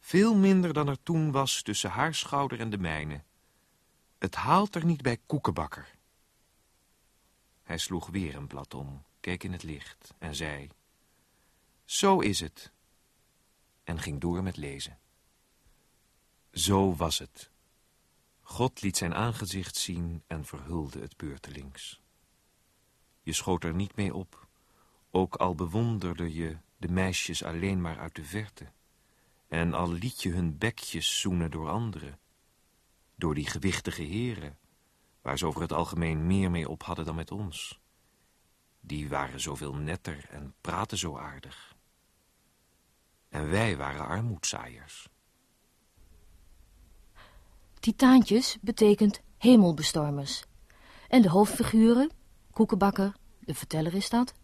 Veel 0.00 0.34
minder 0.34 0.72
dan 0.72 0.88
er 0.88 1.02
toen 1.02 1.30
was 1.32 1.62
tussen 1.62 1.90
haar 1.90 2.14
schouder 2.14 2.60
en 2.60 2.70
de 2.70 2.78
mijne. 2.78 3.22
Het 4.18 4.34
haalt 4.34 4.74
er 4.74 4.84
niet 4.84 5.02
bij 5.02 5.18
koekenbakker. 5.26 5.94
Hij 7.62 7.78
sloeg 7.78 8.06
weer 8.06 8.34
een 8.34 8.46
blad 8.46 8.74
om, 8.74 9.04
keek 9.20 9.44
in 9.44 9.52
het 9.52 9.62
licht 9.62 10.14
en 10.18 10.34
zei... 10.34 10.68
Zo 11.84 12.20
is 12.20 12.40
het. 12.40 12.72
En 13.84 13.98
ging 13.98 14.20
door 14.20 14.42
met 14.42 14.56
lezen. 14.56 14.98
Zo 16.52 16.94
was 16.94 17.18
het. 17.18 17.50
God 18.40 18.82
liet 18.82 18.96
zijn 18.96 19.14
aangezicht 19.14 19.76
zien 19.76 20.22
en 20.26 20.44
verhulde 20.44 21.00
het 21.00 21.16
beurtelings. 21.16 22.00
Je 23.22 23.32
schoot 23.32 23.64
er 23.64 23.74
niet 23.74 23.96
mee 23.96 24.14
op, 24.14 24.47
ook 25.10 25.34
al 25.34 25.54
bewonderde 25.54 26.34
je 26.34 26.56
de 26.76 26.88
meisjes 26.88 27.44
alleen 27.44 27.80
maar 27.80 27.98
uit 27.98 28.14
de 28.14 28.24
verte. 28.24 28.66
En 29.48 29.74
al 29.74 29.92
liet 29.92 30.22
je 30.22 30.30
hun 30.30 30.58
bekjes 30.58 31.20
zoenen 31.20 31.50
door 31.50 31.68
anderen. 31.68 32.18
Door 33.14 33.34
die 33.34 33.46
gewichtige 33.46 34.02
heren, 34.02 34.58
waar 35.22 35.38
ze 35.38 35.46
over 35.46 35.60
het 35.60 35.72
algemeen 35.72 36.26
meer 36.26 36.50
mee 36.50 36.68
op 36.68 36.82
hadden 36.82 37.04
dan 37.04 37.14
met 37.14 37.30
ons. 37.30 37.80
Die 38.80 39.08
waren 39.08 39.40
zoveel 39.40 39.74
netter 39.74 40.26
en 40.30 40.54
praten 40.60 40.98
zo 40.98 41.16
aardig. 41.16 41.76
En 43.28 43.50
wij 43.50 43.76
waren 43.76 44.06
armoedzaaiers. 44.06 45.08
Titaantjes 47.80 48.58
betekent 48.60 49.20
hemelbestormers. 49.38 50.44
En 51.08 51.22
de 51.22 51.28
hoofdfiguren, 51.30 52.10
Koekenbakker, 52.50 53.16
de 53.40 53.54
verteller 53.54 53.94
is 53.94 54.08
dat, 54.08 54.34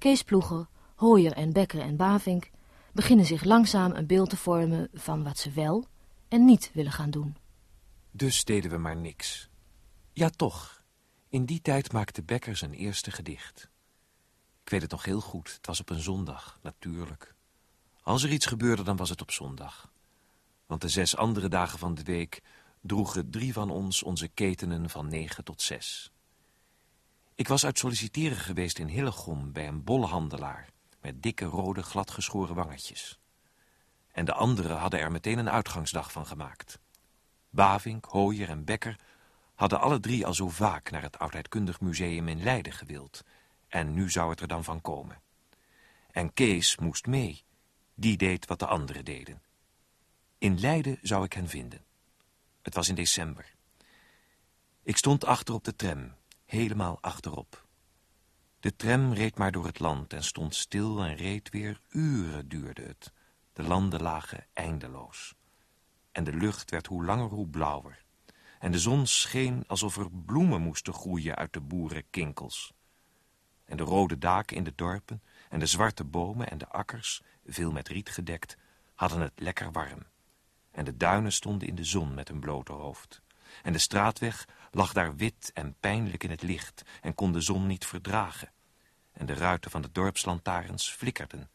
Kees 0.00 0.22
Ploeger, 0.22 0.66
Hooyer 0.94 1.32
en 1.32 1.52
Bekker 1.52 1.80
en 1.80 1.96
Bavink, 1.96 2.50
beginnen 2.92 3.26
zich 3.26 3.44
langzaam 3.44 3.92
een 3.92 4.06
beeld 4.06 4.30
te 4.30 4.36
vormen 4.36 4.88
van 4.94 5.22
wat 5.22 5.38
ze 5.38 5.50
wel 5.50 5.86
en 6.28 6.44
niet 6.44 6.70
willen 6.74 6.92
gaan 6.92 7.10
doen. 7.10 7.36
Dus 8.10 8.44
deden 8.44 8.70
we 8.70 8.76
maar 8.76 8.96
niks. 8.96 9.48
Ja, 10.12 10.28
toch. 10.28 10.82
In 11.28 11.44
die 11.44 11.60
tijd 11.60 11.92
maakte 11.92 12.22
Becker 12.22 12.56
zijn 12.56 12.72
eerste 12.72 13.10
gedicht. 13.10 13.70
Ik 14.62 14.70
weet 14.70 14.82
het 14.82 14.90
nog 14.90 15.04
heel 15.04 15.20
goed. 15.20 15.52
Het 15.52 15.66
was 15.66 15.80
op 15.80 15.90
een 15.90 16.00
zondag, 16.00 16.58
natuurlijk. 16.62 17.34
Als 18.02 18.22
er 18.22 18.32
iets 18.32 18.46
gebeurde, 18.46 18.82
dan 18.82 18.96
was 18.96 19.10
het 19.10 19.20
op 19.20 19.30
zondag. 19.30 19.92
Want 20.66 20.80
de 20.80 20.88
zes 20.88 21.16
andere 21.16 21.48
dagen 21.48 21.78
van 21.78 21.94
de 21.94 22.02
week 22.02 22.42
droegen 22.80 23.30
drie 23.30 23.52
van 23.52 23.70
ons 23.70 24.02
onze 24.02 24.28
ketenen 24.28 24.90
van 24.90 25.08
negen 25.08 25.44
tot 25.44 25.62
zes. 25.62 26.12
Ik 27.40 27.48
was 27.48 27.64
uit 27.64 27.78
solliciteren 27.78 28.36
geweest 28.36 28.78
in 28.78 28.88
Hillegom 28.88 29.52
bij 29.52 29.68
een 29.68 29.84
bolhandelaar... 29.84 30.68
met 31.00 31.22
dikke, 31.22 31.44
rode, 31.44 31.82
gladgeschoren 31.82 32.54
wangetjes. 32.54 33.18
En 34.12 34.24
de 34.24 34.32
anderen 34.32 34.76
hadden 34.76 35.00
er 35.00 35.10
meteen 35.10 35.38
een 35.38 35.50
uitgangsdag 35.50 36.12
van 36.12 36.26
gemaakt. 36.26 36.80
Bavink, 37.50 38.04
Hooyer 38.04 38.48
en 38.48 38.64
Becker 38.64 39.00
hadden 39.54 39.80
alle 39.80 40.00
drie 40.00 40.26
al 40.26 40.34
zo 40.34 40.48
vaak... 40.48 40.90
naar 40.90 41.02
het 41.02 41.18
Oudheidkundig 41.18 41.80
Museum 41.80 42.28
in 42.28 42.42
Leiden 42.42 42.72
gewild. 42.72 43.22
En 43.68 43.94
nu 43.94 44.10
zou 44.10 44.30
het 44.30 44.40
er 44.40 44.48
dan 44.48 44.64
van 44.64 44.80
komen. 44.80 45.20
En 46.10 46.32
Kees 46.32 46.76
moest 46.76 47.06
mee. 47.06 47.44
Die 47.94 48.16
deed 48.16 48.46
wat 48.46 48.58
de 48.58 48.66
anderen 48.66 49.04
deden. 49.04 49.42
In 50.38 50.60
Leiden 50.60 50.98
zou 51.02 51.24
ik 51.24 51.32
hen 51.32 51.48
vinden. 51.48 51.84
Het 52.62 52.74
was 52.74 52.88
in 52.88 52.94
december. 52.94 53.54
Ik 54.82 54.96
stond 54.96 55.24
achter 55.24 55.54
op 55.54 55.64
de 55.64 55.76
tram, 55.76 56.18
helemaal 56.50 56.98
achterop. 57.00 57.66
De 58.60 58.76
tram 58.76 59.12
reed 59.12 59.38
maar 59.38 59.52
door 59.52 59.66
het 59.66 59.78
land 59.78 60.12
en 60.12 60.24
stond 60.24 60.54
stil 60.54 61.04
en 61.04 61.16
reed 61.16 61.48
weer. 61.48 61.80
Uren 61.88 62.48
duurde 62.48 62.82
het. 62.82 63.12
De 63.52 63.62
landen 63.62 64.02
lagen 64.02 64.46
eindeloos. 64.52 65.34
En 66.12 66.24
de 66.24 66.32
lucht 66.32 66.70
werd 66.70 66.86
hoe 66.86 67.04
langer 67.04 67.28
hoe 67.28 67.48
blauwer. 67.48 68.04
En 68.58 68.72
de 68.72 68.78
zon 68.78 69.06
scheen 69.06 69.64
alsof 69.66 69.96
er 69.96 70.10
bloemen 70.10 70.60
moesten 70.60 70.94
groeien 70.94 71.36
uit 71.36 71.52
de 71.52 71.60
boerenkinkels. 71.60 72.72
En 73.64 73.76
de 73.76 73.82
rode 73.82 74.18
daken 74.18 74.56
in 74.56 74.64
de 74.64 74.72
dorpen 74.74 75.22
en 75.48 75.58
de 75.58 75.66
zwarte 75.66 76.04
bomen 76.04 76.50
en 76.50 76.58
de 76.58 76.68
akkers, 76.68 77.22
veel 77.46 77.72
met 77.72 77.88
riet 77.88 78.10
gedekt, 78.10 78.56
hadden 78.94 79.20
het 79.20 79.40
lekker 79.40 79.72
warm 79.72 80.02
en 80.70 80.84
de 80.84 80.96
duinen 80.96 81.32
stonden 81.32 81.68
in 81.68 81.74
de 81.74 81.84
zon 81.84 82.14
met 82.14 82.28
hun 82.28 82.40
blote 82.40 82.72
hoofd. 82.72 83.22
En 83.62 83.72
de 83.72 83.78
straatweg 83.78 84.46
lag 84.70 84.92
daar 84.92 85.16
wit 85.16 85.50
en 85.54 85.76
pijnlijk 85.80 86.24
in 86.24 86.30
het 86.30 86.42
licht 86.42 86.82
en 87.00 87.14
kon 87.14 87.32
de 87.32 87.40
zon 87.40 87.66
niet 87.66 87.86
verdragen. 87.86 88.52
En 89.12 89.26
de 89.26 89.34
ruiten 89.34 89.70
van 89.70 89.82
de 89.82 89.92
dorpslantaarns 89.92 90.90
flikkerden. 90.90 91.50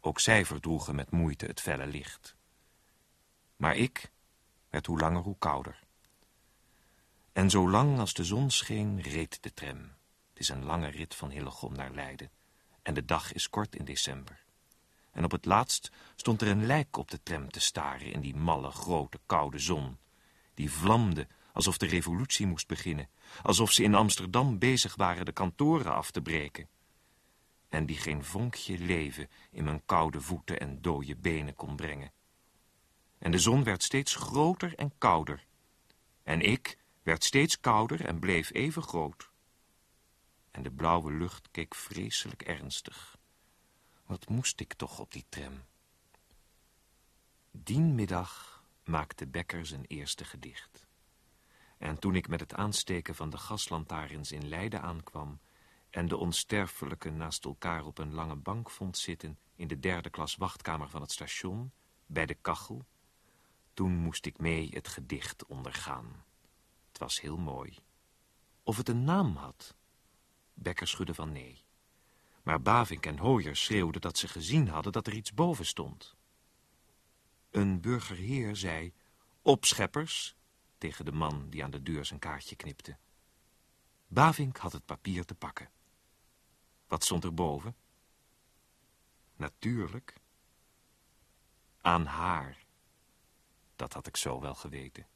Ook 0.00 0.20
zij 0.20 0.44
verdroegen 0.44 0.94
met 0.94 1.10
moeite 1.10 1.46
het 1.46 1.60
felle 1.60 1.86
licht. 1.86 2.36
Maar 3.56 3.76
ik 3.76 4.10
werd 4.70 4.86
hoe 4.86 5.00
langer 5.00 5.22
hoe 5.22 5.38
kouder. 5.38 5.82
En 7.32 7.50
zolang 7.50 7.98
als 7.98 8.14
de 8.14 8.24
zon 8.24 8.50
scheen, 8.50 9.00
reed 9.00 9.42
de 9.42 9.54
tram. 9.54 9.78
Het 10.28 10.38
is 10.38 10.48
een 10.48 10.64
lange 10.64 10.88
rit 10.88 11.14
van 11.14 11.30
Hillegom 11.30 11.74
naar 11.74 11.90
Leiden. 11.90 12.30
En 12.82 12.94
de 12.94 13.04
dag 13.04 13.32
is 13.32 13.50
kort 13.50 13.76
in 13.76 13.84
december. 13.84 14.44
En 15.10 15.24
op 15.24 15.30
het 15.30 15.44
laatst 15.44 15.90
stond 16.16 16.42
er 16.42 16.48
een 16.48 16.66
lijk 16.66 16.96
op 16.96 17.10
de 17.10 17.22
tram 17.22 17.50
te 17.50 17.60
staren 17.60 18.12
in 18.12 18.20
die 18.20 18.36
malle, 18.36 18.70
grote, 18.70 19.20
koude 19.26 19.58
zon. 19.58 19.98
Die 20.54 20.70
vlamde 20.70 21.26
alsof 21.54 21.78
de 21.78 21.86
revolutie 21.86 22.46
moest 22.46 22.66
beginnen. 22.66 23.08
Alsof 23.42 23.72
ze 23.72 23.82
in 23.82 23.94
Amsterdam 23.94 24.58
bezig 24.58 24.94
waren 24.94 25.24
de 25.24 25.32
kantoren 25.32 25.94
af 25.94 26.10
te 26.10 26.22
breken. 26.22 26.68
En 27.68 27.86
die 27.86 27.96
geen 27.96 28.24
vonkje 28.24 28.78
leven 28.78 29.28
in 29.50 29.64
mijn 29.64 29.82
koude 29.86 30.20
voeten 30.20 30.60
en 30.60 30.82
dode 30.82 31.16
benen 31.16 31.54
kon 31.54 31.76
brengen. 31.76 32.12
En 33.18 33.30
de 33.30 33.38
zon 33.38 33.64
werd 33.64 33.82
steeds 33.82 34.14
groter 34.14 34.74
en 34.74 34.92
kouder. 34.98 35.46
En 36.22 36.40
ik 36.40 36.78
werd 37.02 37.24
steeds 37.24 37.60
kouder 37.60 38.04
en 38.04 38.18
bleef 38.18 38.52
even 38.52 38.82
groot. 38.82 39.30
En 40.50 40.62
de 40.62 40.70
blauwe 40.70 41.12
lucht 41.12 41.50
keek 41.50 41.74
vreselijk 41.74 42.42
ernstig. 42.42 43.18
Wat 44.06 44.28
moest 44.28 44.60
ik 44.60 44.74
toch 44.74 44.98
op 44.98 45.12
die 45.12 45.24
tram? 45.28 45.62
Dien 47.50 47.94
middag 47.94 48.53
maakte 48.84 49.26
Becker 49.26 49.66
zijn 49.66 49.84
eerste 49.84 50.24
gedicht. 50.24 50.86
En 51.78 51.98
toen 51.98 52.14
ik 52.14 52.28
met 52.28 52.40
het 52.40 52.54
aansteken 52.54 53.14
van 53.14 53.30
de 53.30 53.36
gaslantaarns 53.36 54.32
in 54.32 54.48
Leiden 54.48 54.82
aankwam... 54.82 55.40
en 55.90 56.08
de 56.08 56.16
onsterfelijke 56.16 57.10
naast 57.10 57.44
elkaar 57.44 57.84
op 57.84 57.98
een 57.98 58.14
lange 58.14 58.36
bank 58.36 58.70
vond 58.70 58.98
zitten... 58.98 59.38
in 59.54 59.68
de 59.68 59.78
derde 59.78 60.10
klas 60.10 60.36
wachtkamer 60.36 60.88
van 60.88 61.00
het 61.00 61.12
station, 61.12 61.72
bij 62.06 62.26
de 62.26 62.34
kachel... 62.34 62.86
toen 63.74 63.92
moest 63.92 64.26
ik 64.26 64.38
mee 64.38 64.68
het 64.72 64.88
gedicht 64.88 65.46
ondergaan. 65.46 66.24
Het 66.88 66.98
was 66.98 67.20
heel 67.20 67.36
mooi. 67.36 67.78
Of 68.62 68.76
het 68.76 68.88
een 68.88 69.04
naam 69.04 69.36
had? 69.36 69.74
Bekker 70.54 70.86
schudde 70.86 71.14
van 71.14 71.32
nee. 71.32 71.64
Maar 72.42 72.62
Bavink 72.62 73.06
en 73.06 73.18
Hooyer 73.18 73.56
schreeuwden 73.56 74.00
dat 74.00 74.18
ze 74.18 74.28
gezien 74.28 74.68
hadden 74.68 74.92
dat 74.92 75.06
er 75.06 75.14
iets 75.14 75.34
boven 75.34 75.66
stond. 75.66 76.16
Een 77.54 77.80
burgerheer 77.80 78.56
zei, 78.56 78.92
opscheppers, 79.42 80.36
tegen 80.78 81.04
de 81.04 81.12
man 81.12 81.50
die 81.50 81.64
aan 81.64 81.70
de 81.70 81.82
deur 81.82 82.04
zijn 82.04 82.20
kaartje 82.20 82.56
knipte. 82.56 82.96
Bavink 84.06 84.56
had 84.56 84.72
het 84.72 84.84
papier 84.84 85.24
te 85.24 85.34
pakken. 85.34 85.70
Wat 86.88 87.04
stond 87.04 87.24
er 87.24 87.34
boven? 87.34 87.76
Natuurlijk. 89.36 90.14
Aan 91.80 92.06
haar. 92.06 92.64
Dat 93.76 93.92
had 93.92 94.06
ik 94.06 94.16
zo 94.16 94.40
wel 94.40 94.54
geweten. 94.54 95.06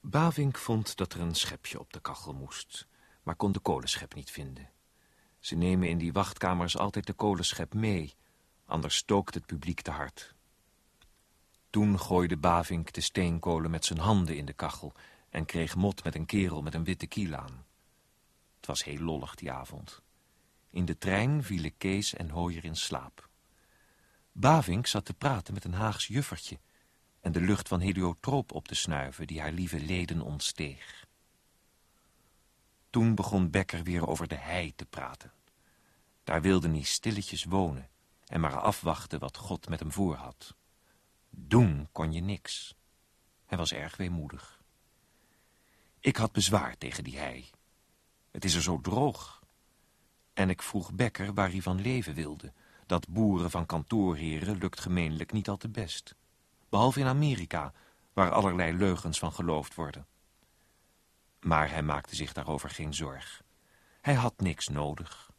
Bavink 0.00 0.58
vond 0.58 0.96
dat 0.96 1.12
er 1.12 1.20
een 1.20 1.34
schepje 1.34 1.80
op 1.80 1.92
de 1.92 2.00
kachel 2.00 2.32
moest, 2.32 2.86
maar 3.22 3.36
kon 3.36 3.52
de 3.52 3.60
kolenschep 3.60 4.14
niet 4.14 4.30
vinden. 4.30 4.70
Ze 5.38 5.54
nemen 5.54 5.88
in 5.88 5.98
die 5.98 6.12
wachtkamers 6.12 6.76
altijd 6.76 7.06
de 7.06 7.12
kolenschep 7.12 7.74
mee, 7.74 8.14
anders 8.66 8.96
stookt 8.96 9.34
het 9.34 9.46
publiek 9.46 9.80
te 9.80 9.90
hard. 9.90 10.38
Toen 11.70 11.98
gooide 11.98 12.36
Bavink 12.36 12.92
de 12.92 13.00
steenkolen 13.00 13.70
met 13.70 13.84
zijn 13.84 13.98
handen 13.98 14.36
in 14.36 14.44
de 14.44 14.52
kachel... 14.52 14.92
en 15.28 15.44
kreeg 15.44 15.76
mot 15.76 16.04
met 16.04 16.14
een 16.14 16.26
kerel 16.26 16.62
met 16.62 16.74
een 16.74 16.84
witte 16.84 17.06
kiel 17.06 17.34
aan. 17.34 17.64
Het 18.56 18.66
was 18.66 18.84
heel 18.84 18.98
lollig 18.98 19.34
die 19.34 19.52
avond. 19.52 20.02
In 20.70 20.84
de 20.84 20.98
trein 20.98 21.42
vielen 21.42 21.76
Kees 21.76 22.14
en 22.14 22.30
Hooyer 22.30 22.64
in 22.64 22.76
slaap. 22.76 23.28
Bavink 24.32 24.86
zat 24.86 25.04
te 25.04 25.14
praten 25.14 25.54
met 25.54 25.64
een 25.64 25.74
Haags 25.74 26.06
juffertje... 26.06 26.58
en 27.20 27.32
de 27.32 27.40
lucht 27.40 27.68
van 27.68 27.80
heliotroop 27.80 28.52
op 28.52 28.68
te 28.68 28.74
snuiven 28.74 29.26
die 29.26 29.40
haar 29.40 29.52
lieve 29.52 29.80
leden 29.80 30.20
ontsteeg. 30.20 31.06
Toen 32.90 33.14
begon 33.14 33.50
Becker 33.50 33.82
weer 33.82 34.06
over 34.06 34.28
de 34.28 34.38
hei 34.38 34.74
te 34.74 34.86
praten. 34.86 35.32
Daar 36.24 36.42
wilde 36.42 36.68
hij 36.68 36.82
stilletjes 36.82 37.44
wonen 37.44 37.88
en 38.26 38.40
maar 38.40 38.60
afwachten 38.60 39.18
wat 39.18 39.36
God 39.36 39.68
met 39.68 39.80
hem 39.80 39.92
voor 39.92 40.14
had. 40.14 40.54
Doen 41.30 41.88
kon 41.92 42.12
je 42.12 42.20
niks. 42.20 42.74
Hij 43.46 43.58
was 43.58 43.72
erg 43.72 43.96
weemoedig. 43.96 44.60
Ik 46.00 46.16
had 46.16 46.32
bezwaar 46.32 46.78
tegen 46.78 47.04
die 47.04 47.18
hei. 47.18 47.50
Het 48.30 48.44
is 48.44 48.54
er 48.54 48.62
zo 48.62 48.80
droog. 48.80 49.42
En 50.32 50.50
ik 50.50 50.62
vroeg 50.62 50.92
Becker 50.92 51.34
waar 51.34 51.50
hij 51.50 51.62
van 51.62 51.80
leven 51.80 52.14
wilde. 52.14 52.52
Dat 52.86 53.08
boeren 53.08 53.50
van 53.50 53.66
kantoorheren 53.66 54.58
lukt 54.58 54.80
gemeenlijk 54.80 55.32
niet 55.32 55.48
al 55.48 55.56
te 55.56 55.68
best. 55.68 56.14
Behalve 56.68 57.00
in 57.00 57.06
Amerika, 57.06 57.72
waar 58.12 58.30
allerlei 58.30 58.76
leugens 58.76 59.18
van 59.18 59.32
geloofd 59.32 59.74
worden. 59.74 60.06
Maar 61.40 61.70
hij 61.70 61.82
maakte 61.82 62.16
zich 62.16 62.32
daarover 62.32 62.70
geen 62.70 62.94
zorg. 62.94 63.42
Hij 64.00 64.14
had 64.14 64.40
niks 64.40 64.68
nodig. 64.68 65.30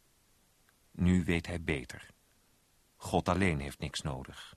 Nu 0.90 1.24
weet 1.24 1.46
hij 1.46 1.62
beter. 1.62 2.10
God 2.96 3.28
alleen 3.28 3.60
heeft 3.60 3.78
niks 3.78 4.00
nodig. 4.00 4.56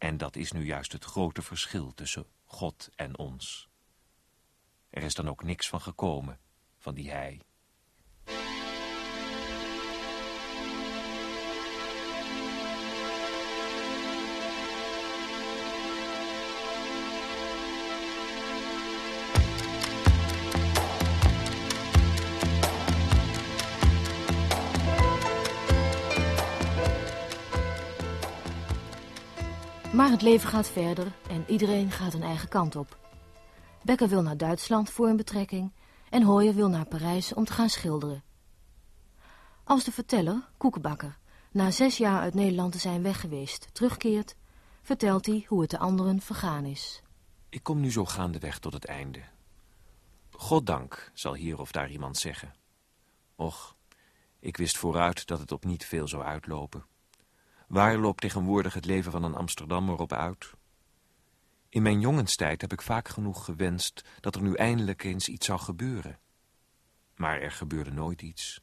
En 0.00 0.16
dat 0.16 0.36
is 0.36 0.52
nu 0.52 0.64
juist 0.64 0.92
het 0.92 1.04
grote 1.04 1.42
verschil 1.42 1.94
tussen 1.94 2.26
God 2.44 2.88
en 2.94 3.18
ons. 3.18 3.68
Er 4.90 5.02
is 5.02 5.14
dan 5.14 5.28
ook 5.28 5.42
niks 5.42 5.68
van 5.68 5.80
gekomen, 5.80 6.38
van 6.78 6.94
die 6.94 7.10
hij. 7.10 7.40
Maar 30.00 30.10
het 30.10 30.22
leven 30.22 30.48
gaat 30.48 30.68
verder 30.68 31.12
en 31.28 31.44
iedereen 31.46 31.90
gaat 31.90 32.14
een 32.14 32.22
eigen 32.22 32.48
kant 32.48 32.76
op. 32.76 32.98
Becker 33.82 34.08
wil 34.08 34.22
naar 34.22 34.36
Duitsland 34.36 34.90
voor 34.90 35.08
een 35.08 35.16
betrekking 35.16 35.72
en 36.10 36.22
Hooyer 36.22 36.54
wil 36.54 36.68
naar 36.68 36.86
Parijs 36.86 37.34
om 37.34 37.44
te 37.44 37.52
gaan 37.52 37.68
schilderen. 37.68 38.22
Als 39.64 39.84
de 39.84 39.92
verteller, 39.92 40.48
Koekenbakker, 40.56 41.18
na 41.50 41.70
zes 41.70 41.96
jaar 41.96 42.20
uit 42.20 42.34
Nederland 42.34 42.72
te 42.72 42.78
zijn 42.78 43.02
weg 43.02 43.20
geweest, 43.20 43.68
terugkeert, 43.72 44.36
vertelt 44.82 45.26
hij 45.26 45.44
hoe 45.48 45.60
het 45.60 45.70
de 45.70 45.78
anderen 45.78 46.20
vergaan 46.20 46.64
is. 46.64 47.02
Ik 47.48 47.62
kom 47.62 47.80
nu 47.80 47.92
zo 47.92 48.04
gaandeweg 48.04 48.58
tot 48.58 48.72
het 48.72 48.84
einde. 48.84 49.22
Goddank, 50.30 51.10
zal 51.14 51.34
hier 51.34 51.58
of 51.58 51.72
daar 51.72 51.90
iemand 51.90 52.16
zeggen. 52.16 52.54
Och, 53.36 53.76
ik 54.38 54.56
wist 54.56 54.78
vooruit 54.78 55.26
dat 55.26 55.38
het 55.38 55.52
op 55.52 55.64
niet 55.64 55.84
veel 55.84 56.08
zou 56.08 56.22
uitlopen. 56.22 56.84
Waar 57.70 57.98
loopt 57.98 58.20
tegenwoordig 58.20 58.74
het 58.74 58.84
leven 58.84 59.12
van 59.12 59.22
een 59.22 59.34
Amsterdammer 59.34 59.98
op 59.98 60.12
uit? 60.12 60.50
In 61.68 61.82
mijn 61.82 62.00
jongenstijd 62.00 62.60
heb 62.60 62.72
ik 62.72 62.82
vaak 62.82 63.08
genoeg 63.08 63.44
gewenst 63.44 64.04
dat 64.20 64.34
er 64.34 64.42
nu 64.42 64.54
eindelijk 64.54 65.04
eens 65.04 65.28
iets 65.28 65.46
zou 65.46 65.58
gebeuren. 65.60 66.18
Maar 67.14 67.40
er 67.40 67.50
gebeurde 67.50 67.90
nooit 67.90 68.22
iets. 68.22 68.60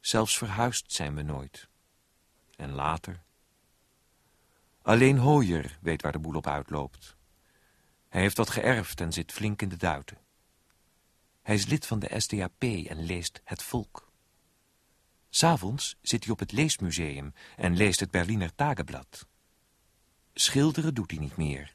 Zelfs 0.00 0.38
verhuisd 0.38 0.92
zijn 0.92 1.14
we 1.14 1.22
nooit. 1.22 1.68
En 2.56 2.72
later? 2.72 3.22
Alleen 4.82 5.18
Hooyer 5.18 5.78
weet 5.80 6.02
waar 6.02 6.12
de 6.12 6.18
boel 6.18 6.36
op 6.36 6.46
uitloopt. 6.46 7.16
Hij 8.08 8.20
heeft 8.20 8.36
wat 8.36 8.50
geërfd 8.50 9.00
en 9.00 9.12
zit 9.12 9.32
flink 9.32 9.62
in 9.62 9.68
de 9.68 9.76
duiten. 9.76 10.18
Hij 11.42 11.54
is 11.54 11.66
lid 11.66 11.86
van 11.86 11.98
de 11.98 12.20
SDAP 12.20 12.62
en 12.62 13.02
leest 13.04 13.40
Het 13.44 13.62
Volk. 13.62 14.12
S'avonds 15.34 15.96
zit 16.02 16.24
hij 16.24 16.32
op 16.32 16.38
het 16.38 16.52
leesmuseum 16.52 17.34
en 17.56 17.76
leest 17.76 18.00
het 18.00 18.10
Berliner 18.10 18.54
Tageblad. 18.54 19.26
Schilderen 20.34 20.94
doet 20.94 21.10
hij 21.10 21.20
niet 21.20 21.36
meer. 21.36 21.74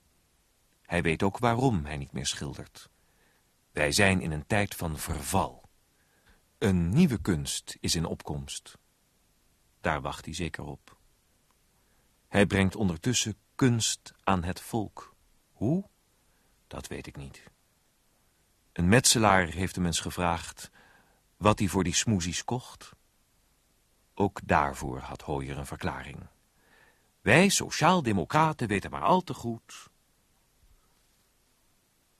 Hij 0.82 1.02
weet 1.02 1.24
ook 1.24 1.38
waarom 1.38 1.86
hij 1.86 1.98
niet 1.98 2.12
meer 2.12 2.26
schildert. 2.26 2.89
Wij 3.72 3.91
zijn 3.91 4.22
in 4.22 4.32
een 4.32 4.48
tijd 4.48 4.76
van 4.76 4.98
verval. 4.98 5.69
Een 6.58 6.89
nieuwe 6.89 7.22
kunst 7.22 7.78
is 7.80 7.95
in 7.95 8.06
opkomst. 8.06 8.78
Daar 9.82 10.02
wacht 10.02 10.26
hij 10.26 10.34
zeker 10.34 10.63
op. 10.63 10.98
Hij 12.28 12.45
brengt 12.45 12.76
ondertussen 12.76 13.38
kunst 13.56 14.13
aan 14.24 14.43
het 14.43 14.62
volk. 14.62 15.15
Hoe? 15.52 15.89
Dat 16.67 16.88
weet 16.88 17.08
ik 17.08 17.15
niet. 17.15 17.43
Een 18.74 18.89
metselaar 18.89 19.48
heeft 19.48 19.76
hem 19.76 19.86
eens 19.86 20.00
gevraagd 20.00 20.69
wat 21.38 21.60
hij 21.60 21.67
voor 21.67 21.84
die 21.84 21.93
smoesies 21.93 22.43
kocht. 22.43 22.98
Ook 24.22 24.40
daarvoor 24.44 25.00
had 25.00 25.22
Hooyer 25.22 25.58
een 25.58 25.66
verklaring. 25.66 26.28
Wij, 27.22 27.50
sociaaldemocraten, 27.50 28.68
weten 28.68 28.92
maar 28.92 29.02
al 29.02 29.22
te 29.22 29.34
goed. 29.34 29.90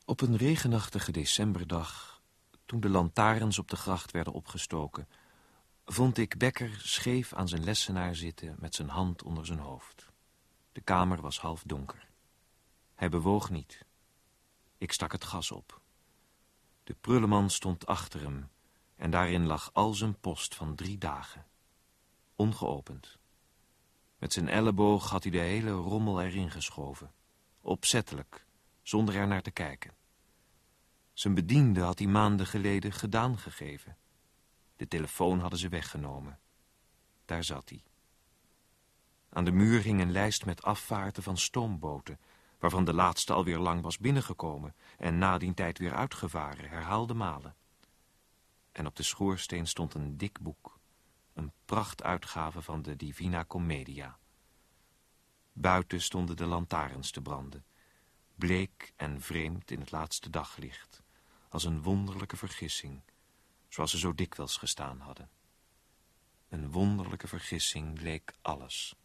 Op 0.06 0.22
een 0.22 0.38
regenachtige 0.38 1.12
decemberdag, 1.12 2.22
toen 2.66 2.80
de 2.80 2.90
lantaarns 2.90 3.60
op 3.60 3.70
de 3.70 3.76
gracht 3.76 4.12
werden 4.12 4.34
opgestoken, 4.34 5.08
vond 5.86 6.18
ik 6.18 6.38
Becker 6.38 6.80
scheef 6.84 7.34
aan 7.34 7.48
zijn 7.48 7.64
lessenaar 7.64 8.16
zitten 8.16 8.56
met 8.60 8.76
zijn 8.76 8.90
hand 8.90 9.24
onder 9.24 9.46
zijn 9.46 9.60
hoofd. 9.60 10.10
De 10.72 10.82
kamer 10.82 11.22
was 11.22 11.40
half 11.40 11.64
donker. 11.66 12.08
Hij 12.96 13.10
bewoog 13.10 13.50
niet. 13.50 13.86
Ik 14.78 14.92
stak 14.92 15.12
het 15.12 15.24
gas 15.24 15.52
op. 15.52 15.82
De 16.84 16.96
prulleman 17.02 17.50
stond 17.50 17.86
achter 17.86 18.22
hem 18.22 18.50
en 18.96 19.12
daarin 19.12 19.46
lag 19.46 19.70
al 19.74 19.94
zijn 19.94 20.20
post 20.20 20.56
van 20.56 20.76
drie 20.76 20.98
dagen 20.98 21.48
ongeopend. 22.40 23.18
Met 24.18 24.34
zijn 24.34 24.50
elleboog 24.50 25.10
had 25.10 25.24
hij 25.24 25.32
de 25.32 25.38
hele 25.38 25.72
rommel 25.72 26.22
erin 26.22 26.52
geschoven. 26.52 27.12
Opzettelijk, 27.62 28.46
zonder 28.82 29.16
er 29.16 29.28
naar 29.28 29.42
te 29.42 29.52
kijken. 29.52 29.94
Zijn 31.14 31.34
bediende 31.34 31.82
had 31.82 32.00
hij 32.00 32.08
maanden 32.08 32.46
geleden 32.46 32.92
gedaan 32.92 33.38
gegeven. 33.38 33.98
De 34.76 34.88
telefoon 34.88 35.40
hadden 35.40 35.60
ze 35.60 35.70
weggenomen. 35.70 36.40
Daar 37.26 37.44
zat 37.44 37.70
hij. 37.70 37.84
Aan 39.30 39.46
de 39.46 39.52
muur 39.52 39.82
hing 39.82 40.02
een 40.02 40.12
lijst 40.12 40.46
met 40.46 40.64
afvaarten 40.64 41.24
van 41.24 41.38
stoomboten... 41.38 42.20
waarvan 42.60 42.86
de 42.86 42.94
laatste 42.94 43.34
alweer 43.34 43.60
lang 43.60 43.82
was 43.82 43.98
binnengekomen... 43.98 44.76
en 44.98 45.18
na 45.18 45.38
die 45.38 45.54
tijd 45.54 45.78
weer 45.78 45.94
uitgevaren, 45.94 46.70
herhaalde 46.70 47.14
malen. 47.14 47.56
En 48.72 48.86
op 48.86 48.96
de 48.96 49.04
schoorsteen 49.04 49.68
stond 49.68 49.94
een 49.94 50.18
dik 50.18 50.40
boek 50.40 50.79
een 51.40 51.52
prachtuitgave 51.66 52.62
van 52.62 52.82
de 52.82 52.96
Divina 52.96 53.46
Commedia. 53.46 54.18
Buiten 55.54 56.02
stonden 56.02 56.38
de 56.38 56.46
lantaarns 56.46 57.12
te 57.12 57.22
branden. 57.22 57.66
bleek 58.36 58.94
en 58.96 59.22
vreemd 59.22 59.72
in 59.72 59.80
het 59.80 59.92
laatste 59.92 60.30
daglicht, 60.30 61.04
als 61.50 61.64
een 61.64 61.82
wonderlijke 61.82 62.38
vergissing, 62.38 63.02
zoals 63.68 63.92
ze 63.92 63.98
zo 63.98 64.14
dikwijls 64.14 64.58
gestaan 64.58 65.00
hadden. 65.00 65.30
Een 66.50 66.72
wonderlijke 66.72 67.28
vergissing 67.28 68.00
leek 68.02 68.34
alles. 68.42 68.96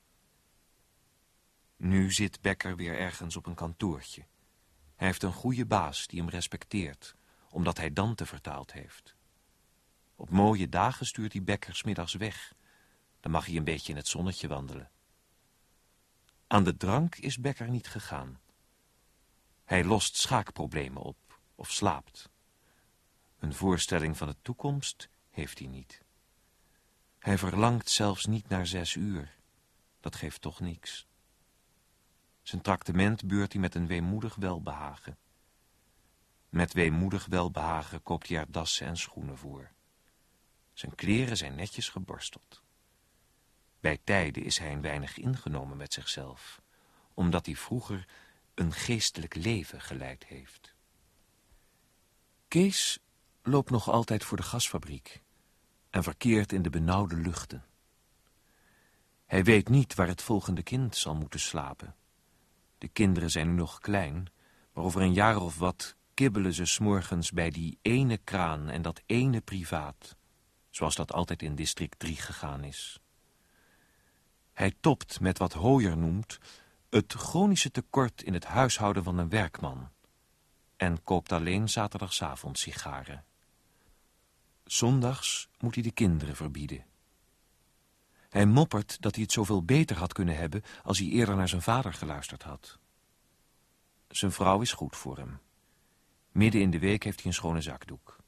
Nu 1.77 2.13
zit 2.13 2.41
Becker 2.41 2.77
weer 2.77 2.99
ergens 2.99 3.37
op 3.37 3.47
een 3.47 3.55
kantoortje. 3.55 4.27
Hij 4.97 5.07
heeft 5.07 5.23
een 5.23 5.33
goede 5.33 5.67
baas 5.67 6.07
die 6.07 6.21
hem 6.21 6.29
respecteert, 6.29 7.17
omdat 7.49 7.77
hij 7.77 7.93
Dante 7.93 8.27
vertaald 8.27 8.73
heeft. 8.73 9.14
Op 10.25 10.31
mooie 10.31 10.69
dagen 10.69 11.07
stuurt 11.07 11.33
hij 11.33 11.43
Becker 11.43 11.81
middags 11.85 12.15
weg. 12.15 12.55
Dan 13.21 13.33
mag 13.33 13.47
hij 13.47 13.57
een 13.57 13.65
beetje 13.65 13.93
in 13.93 13.99
het 13.99 14.09
zonnetje 14.09 14.49
wandelen. 14.49 14.91
Aan 16.47 16.65
de 16.65 16.77
drank 16.77 17.17
is 17.17 17.39
Becker 17.39 17.69
niet 17.69 17.89
gegaan. 17.89 18.41
Hij 19.65 19.85
lost 19.85 20.17
schaakproblemen 20.17 21.03
op 21.03 21.41
of 21.55 21.71
slaapt. 21.71 22.31
Een 23.39 23.55
voorstelling 23.55 24.17
van 24.17 24.29
de 24.29 24.37
toekomst 24.43 25.09
heeft 25.31 25.59
hij 25.59 25.69
niet. 25.69 26.03
Hij 27.19 27.39
verlangt 27.39 27.91
zelfs 27.91 28.27
niet 28.27 28.49
naar 28.49 28.67
zes 28.67 28.95
uur. 28.95 29.37
Dat 30.01 30.17
geeft 30.17 30.41
toch 30.41 30.61
niks. 30.61 31.07
Zijn 32.43 32.63
traktement 32.63 33.27
beurt 33.27 33.53
hij 33.53 33.61
met 33.61 33.75
een 33.75 33.87
weemoedig 33.87 34.35
welbehagen. 34.35 35.19
Met 36.49 36.73
weemoedig 36.73 37.27
welbehagen 37.27 38.03
koopt 38.03 38.29
hij 38.29 38.39
er 38.39 38.51
dassen 38.53 38.87
en 38.87 38.97
schoenen 38.97 39.39
voor. 39.39 39.74
Zijn 40.75 40.95
kleren 40.95 41.37
zijn 41.37 41.55
netjes 41.55 41.89
geborsteld. 41.89 42.63
Bij 43.81 43.99
tijden 44.05 44.43
is 44.43 44.59
hij 44.59 44.73
een 44.73 44.81
weinig 44.81 45.19
ingenomen 45.19 45.77
met 45.77 45.93
zichzelf, 45.93 46.63
omdat 47.15 47.47
hij 47.47 47.57
vroeger 47.57 48.09
een 48.55 48.73
geestelijk 48.73 49.35
leven 49.35 49.81
geleid 49.81 50.25
heeft. 50.25 50.75
Kees 52.49 52.99
loopt 53.43 53.71
nog 53.71 53.91
altijd 53.91 54.25
voor 54.25 54.37
de 54.37 54.43
gasfabriek 54.43 55.23
en 55.91 56.03
verkeert 56.03 56.53
in 56.53 56.63
de 56.63 56.71
benauwde 56.71 57.17
luchten. 57.17 57.65
Hij 59.27 59.45
weet 59.45 59.69
niet 59.69 59.95
waar 59.95 60.07
het 60.07 60.23
volgende 60.23 60.63
kind 60.63 60.97
zal 60.97 61.15
moeten 61.15 61.41
slapen. 61.41 61.95
De 62.79 62.89
kinderen 62.89 63.31
zijn 63.31 63.49
nu 63.49 63.55
nog 63.55 63.79
klein, 63.79 64.29
maar 64.73 64.85
over 64.85 65.01
een 65.01 65.13
jaar 65.13 65.37
of 65.37 65.59
wat 65.59 65.97
kibbelen 66.15 66.53
ze 66.53 66.65
s'morgens 66.65 67.31
bij 67.31 67.51
die 67.51 67.79
ene 67.83 68.19
kraan 68.19 68.69
en 68.69 68.83
dat 68.83 69.03
ene 69.07 69.41
privaat, 69.41 70.17
zoals 70.75 70.95
dat 70.95 71.13
altijd 71.13 71.43
in 71.43 71.55
district 71.55 71.99
3 71.99 72.17
gegaan 72.17 72.65
is. 72.65 73.01
Hij 74.53 74.75
topt 74.81 75.21
met 75.21 75.39
wat 75.39 75.53
Hooyer 75.53 75.97
noemt 75.97 76.39
het 76.91 77.13
chronische 77.13 77.71
tekort 77.71 78.23
in 78.23 78.33
het 78.33 78.45
huishouden 78.45 79.05
van 79.05 79.19
een 79.19 79.29
werkman 79.29 79.91
en 80.77 81.03
koopt 81.03 81.33
alleen 81.33 81.69
zaterdagavond 81.69 82.59
sigaren. 82.59 83.25
Zondags 84.65 85.49
moet 85.59 85.75
hij 85.75 85.83
de 85.83 85.91
kinderen 85.93 86.37
verbieden. 86.37 86.85
Hij 88.29 88.47
moppert 88.47 89.01
dat 89.01 89.15
hij 89.15 89.23
het 89.23 89.33
zoveel 89.33 89.65
beter 89.65 89.97
had 89.97 90.13
kunnen 90.13 90.37
hebben 90.37 90.63
als 90.83 90.99
hij 90.99 91.09
eerder 91.09 91.37
naar 91.37 91.49
zijn 91.49 91.63
vader 91.63 91.93
geluisterd 91.93 92.43
had. 92.43 92.79
Zijn 94.09 94.33
vrouw 94.33 94.61
is 94.61 94.73
goed 94.73 94.97
voor 94.97 95.17
hem. 95.17 95.41
Midden 96.33 96.61
in 96.61 96.71
de 96.71 96.79
week 96.79 97.03
heeft 97.03 97.19
hij 97.19 97.27
een 97.27 97.35
schone 97.35 97.61
zakdoek. 97.61 98.24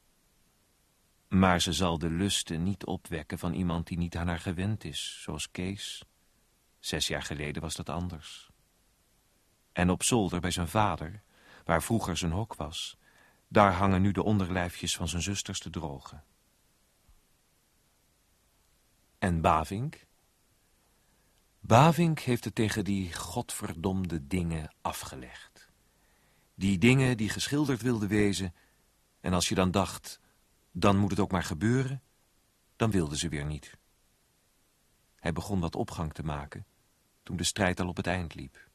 Maar 1.27 1.61
ze 1.61 1.73
zal 1.73 1.97
de 1.97 2.09
lusten 2.09 2.63
niet 2.63 2.85
opwekken 2.85 3.39
van 3.39 3.53
iemand 3.53 3.87
die 3.87 3.97
niet 3.97 4.17
aan 4.17 4.27
haar 4.27 4.39
gewend 4.39 4.83
is, 4.83 5.21
zoals 5.21 5.51
Kees. 5.51 6.03
Zes 6.79 7.07
jaar 7.07 7.23
geleden 7.23 7.61
was 7.61 7.75
dat 7.75 7.89
anders. 7.89 8.49
En 9.71 9.89
op 9.89 10.03
zolder 10.03 10.39
bij 10.39 10.51
zijn 10.51 10.67
vader, 10.67 11.21
waar 11.65 11.83
vroeger 11.83 12.17
zijn 12.17 12.31
hok 12.31 12.55
was, 12.55 12.97
daar 13.47 13.73
hangen 13.73 14.01
nu 14.01 14.11
de 14.11 14.23
onderlijfjes 14.23 14.95
van 14.95 15.07
zijn 15.07 15.21
zusters 15.21 15.59
te 15.59 15.69
drogen. 15.69 16.23
En 19.19 19.41
Bavink? 19.41 20.05
Bavink 21.59 22.19
heeft 22.19 22.43
het 22.43 22.55
tegen 22.55 22.83
die 22.83 23.13
godverdomde 23.13 24.27
dingen 24.27 24.73
afgelegd. 24.81 25.69
Die 26.55 26.77
dingen 26.77 27.17
die 27.17 27.29
geschilderd 27.29 27.81
wilden 27.81 28.09
wezen, 28.09 28.55
en 29.19 29.33
als 29.33 29.49
je 29.49 29.55
dan 29.55 29.71
dacht, 29.71 30.19
dan 30.79 30.97
moet 30.97 31.09
het 31.09 31.19
ook 31.19 31.31
maar 31.31 31.43
gebeuren, 31.43 32.01
dan 32.75 32.91
wilden 32.91 33.17
ze 33.17 33.29
weer 33.29 33.45
niet. 33.45 33.77
Hij 35.15 35.33
begon 35.33 35.59
wat 35.59 35.75
opgang 35.75 36.13
te 36.13 36.23
maken, 36.23 36.65
toen 37.23 37.37
de 37.37 37.43
strijd 37.43 37.79
al 37.79 37.87
op 37.87 37.97
het 37.97 38.07
eind 38.07 38.35
liep. 38.35 38.69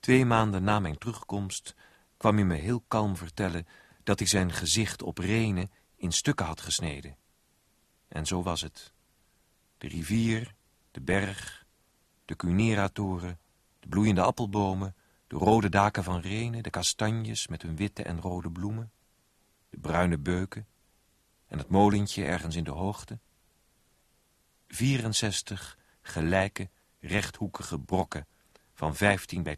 Twee 0.00 0.24
maanden 0.24 0.62
na 0.62 0.78
mijn 0.78 0.98
terugkomst 0.98 1.74
kwam 2.16 2.34
hij 2.34 2.44
me 2.44 2.54
heel 2.54 2.84
kalm 2.88 3.16
vertellen 3.16 3.66
dat 4.02 4.18
hij 4.18 4.28
zijn 4.28 4.52
gezicht 4.52 5.02
op 5.02 5.18
Rene 5.18 5.68
in 5.96 6.12
stukken 6.12 6.46
had 6.46 6.60
gesneden. 6.60 7.16
En 8.08 8.26
zo 8.26 8.42
was 8.42 8.60
het. 8.60 8.92
De 9.78 9.88
rivier, 9.88 10.54
de 10.90 11.00
berg, 11.00 11.66
de 12.24 12.36
Cunera-toren, 12.36 13.38
de 13.80 13.88
bloeiende 13.88 14.22
appelbomen, 14.22 14.94
de 15.26 15.36
rode 15.36 15.68
daken 15.68 16.04
van 16.04 16.20
Rene, 16.20 16.62
de 16.62 16.70
kastanjes 16.70 17.46
met 17.46 17.62
hun 17.62 17.76
witte 17.76 18.02
en 18.02 18.20
rode 18.20 18.50
bloemen, 18.50 18.92
de 19.70 19.78
bruine 19.78 20.18
beuken 20.18 20.66
en 21.46 21.58
het 21.58 21.68
molentje 21.68 22.24
ergens 22.24 22.56
in 22.56 22.64
de 22.64 22.70
hoogte. 22.70 23.18
64 24.68 25.78
gelijke, 26.02 26.70
rechthoekige 27.00 27.80
brokken 27.80 28.26
van 28.74 28.96
15 28.96 29.42
bij 29.42 29.56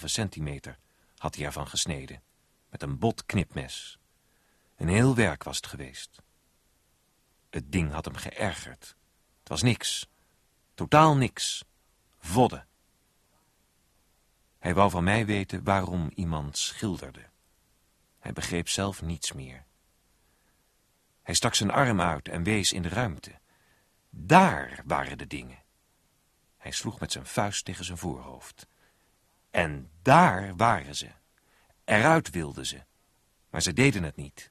12,5 0.00 0.04
centimeter 0.04 0.78
had 1.16 1.34
hij 1.34 1.44
ervan 1.44 1.68
gesneden, 1.68 2.22
met 2.70 2.82
een 2.82 2.98
bot 2.98 3.26
knipmes. 3.26 3.98
Een 4.76 4.88
heel 4.88 5.14
werk 5.14 5.42
was 5.42 5.56
het 5.56 5.66
geweest. 5.66 6.22
Het 7.50 7.72
ding 7.72 7.92
had 7.92 8.04
hem 8.04 8.14
geërgerd. 8.14 8.96
Het 9.38 9.48
was 9.48 9.62
niks. 9.62 10.08
Totaal 10.74 11.16
niks. 11.16 11.64
Vodde. 12.18 12.64
Hij 14.58 14.74
wou 14.74 14.90
van 14.90 15.04
mij 15.04 15.26
weten 15.26 15.64
waarom 15.64 16.10
iemand 16.14 16.58
schilderde. 16.58 17.24
Hij 18.26 18.34
begreep 18.34 18.68
zelf 18.68 19.02
niets 19.02 19.32
meer. 19.32 19.64
Hij 21.22 21.34
stak 21.34 21.54
zijn 21.54 21.70
arm 21.70 22.00
uit 22.00 22.28
en 22.28 22.42
wees 22.42 22.72
in 22.72 22.82
de 22.82 22.88
ruimte. 22.88 23.38
Daar 24.10 24.82
waren 24.84 25.18
de 25.18 25.26
dingen. 25.26 25.62
Hij 26.56 26.70
sloeg 26.70 27.00
met 27.00 27.12
zijn 27.12 27.26
vuist 27.26 27.64
tegen 27.64 27.84
zijn 27.84 27.98
voorhoofd. 27.98 28.66
En 29.50 29.90
daar 30.02 30.56
waren 30.56 30.96
ze. 30.96 31.10
Eruit 31.84 32.30
wilden 32.30 32.66
ze. 32.66 32.84
Maar 33.50 33.62
ze 33.62 33.72
deden 33.72 34.02
het 34.02 34.16
niet. 34.16 34.50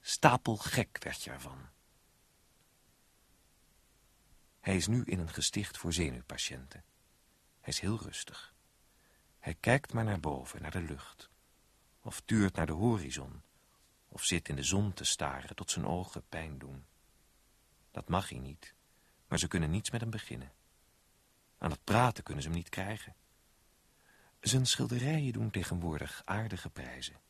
Stapelgek 0.00 0.98
werd 1.02 1.22
je 1.22 1.30
ervan. 1.30 1.68
Hij 4.60 4.76
is 4.76 4.86
nu 4.86 5.04
in 5.04 5.18
een 5.18 5.32
gesticht 5.32 5.78
voor 5.78 5.92
zenuwpatiënten. 5.92 6.84
Hij 7.60 7.72
is 7.72 7.80
heel 7.80 7.98
rustig. 8.02 8.54
Hij 9.38 9.56
kijkt 9.60 9.92
maar 9.92 10.04
naar 10.04 10.20
boven, 10.20 10.62
naar 10.62 10.70
de 10.70 10.82
lucht. 10.82 11.29
Of 12.00 12.20
tuurt 12.20 12.54
naar 12.54 12.66
de 12.66 12.72
horizon. 12.72 13.42
Of 14.08 14.24
zit 14.24 14.48
in 14.48 14.56
de 14.56 14.62
zon 14.62 14.92
te 14.92 15.04
staren 15.04 15.56
tot 15.56 15.70
zijn 15.70 15.86
ogen 15.86 16.28
pijn 16.28 16.58
doen. 16.58 16.84
Dat 17.90 18.08
mag 18.08 18.28
hij 18.28 18.38
niet, 18.38 18.74
maar 19.28 19.38
ze 19.38 19.48
kunnen 19.48 19.70
niets 19.70 19.90
met 19.90 20.00
hem 20.00 20.10
beginnen. 20.10 20.52
Aan 21.58 21.70
het 21.70 21.84
praten 21.84 22.24
kunnen 22.24 22.42
ze 22.42 22.48
hem 22.48 22.58
niet 22.58 22.68
krijgen. 22.68 23.14
Zijn 24.40 24.66
schilderijen 24.66 25.32
doen 25.32 25.50
tegenwoordig 25.50 26.22
aardige 26.24 26.70
prijzen. 26.70 27.20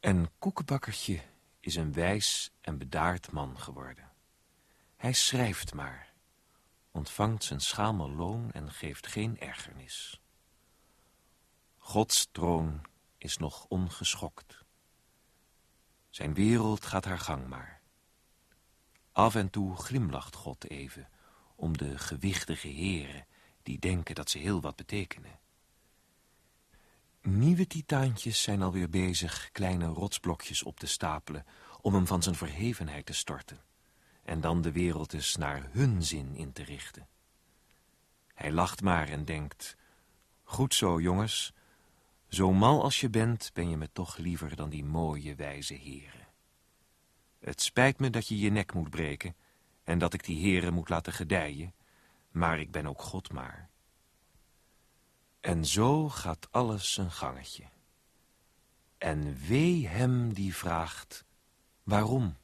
En 0.00 0.30
Koekenbakkertje 0.38 1.20
is 1.60 1.74
een 1.74 1.92
wijs 1.92 2.50
en 2.60 2.78
bedaard 2.78 3.32
man 3.32 3.58
geworden. 3.58 4.10
Hij 4.96 5.12
schrijft 5.12 5.74
maar, 5.74 6.12
ontvangt 6.90 7.44
zijn 7.44 7.60
schamel 7.60 8.10
loon 8.10 8.52
en 8.52 8.70
geeft 8.70 9.06
geen 9.06 9.40
ergernis. 9.40 10.20
Gods 11.90 12.28
troon 12.32 12.80
is 13.18 13.36
nog 13.36 13.66
ongeschokt. 13.68 14.64
Zijn 16.10 16.34
wereld 16.34 16.84
gaat 16.84 17.04
haar 17.04 17.18
gang 17.18 17.46
maar. 17.46 17.80
Af 19.12 19.34
en 19.34 19.50
toe 19.50 19.76
glimlacht 19.76 20.34
God 20.34 20.70
even 20.70 21.08
om 21.56 21.76
de 21.76 21.98
gewichtige 21.98 22.68
heren 22.68 23.26
die 23.62 23.78
denken 23.78 24.14
dat 24.14 24.30
ze 24.30 24.38
heel 24.38 24.60
wat 24.60 24.76
betekenen. 24.76 25.38
Nieuwe 27.20 27.66
titaantjes 27.66 28.42
zijn 28.42 28.62
alweer 28.62 28.90
bezig 28.90 29.48
kleine 29.52 29.86
rotsblokjes 29.86 30.62
op 30.62 30.80
te 30.80 30.86
stapelen 30.86 31.46
om 31.80 31.94
hem 31.94 32.06
van 32.06 32.22
zijn 32.22 32.34
verhevenheid 32.34 33.06
te 33.06 33.14
storten 33.14 33.60
en 34.22 34.40
dan 34.40 34.62
de 34.62 34.72
wereld 34.72 35.12
eens 35.12 35.36
naar 35.36 35.68
hun 35.70 36.02
zin 36.02 36.34
in 36.34 36.52
te 36.52 36.62
richten. 36.62 37.08
Hij 38.34 38.52
lacht 38.52 38.82
maar 38.82 39.08
en 39.08 39.24
denkt, 39.24 39.76
goed 40.42 40.74
zo 40.74 41.00
jongens, 41.00 41.52
zo 42.30 42.52
mal 42.52 42.82
als 42.82 43.00
je 43.00 43.10
bent 43.10 43.50
ben 43.52 43.70
je 43.70 43.76
me 43.76 43.92
toch 43.92 44.16
liever 44.16 44.56
dan 44.56 44.68
die 44.68 44.84
mooie 44.84 45.34
wijze 45.34 45.74
heren. 45.74 46.28
Het 47.38 47.60
spijt 47.60 47.98
me 47.98 48.10
dat 48.10 48.28
je 48.28 48.38
je 48.38 48.50
nek 48.50 48.74
moet 48.74 48.90
breken 48.90 49.36
en 49.84 49.98
dat 49.98 50.14
ik 50.14 50.24
die 50.24 50.40
heren 50.40 50.74
moet 50.74 50.88
laten 50.88 51.12
gedijen, 51.12 51.74
maar 52.30 52.60
ik 52.60 52.70
ben 52.70 52.86
ook 52.86 53.02
God 53.02 53.32
maar. 53.32 53.68
En 55.40 55.64
zo 55.64 56.08
gaat 56.08 56.48
alles 56.50 56.96
een 56.96 57.10
gangetje. 57.10 57.64
En 58.98 59.38
wee 59.46 59.88
hem 59.88 60.32
die 60.32 60.54
vraagt, 60.54 61.24
waarom? 61.82 62.36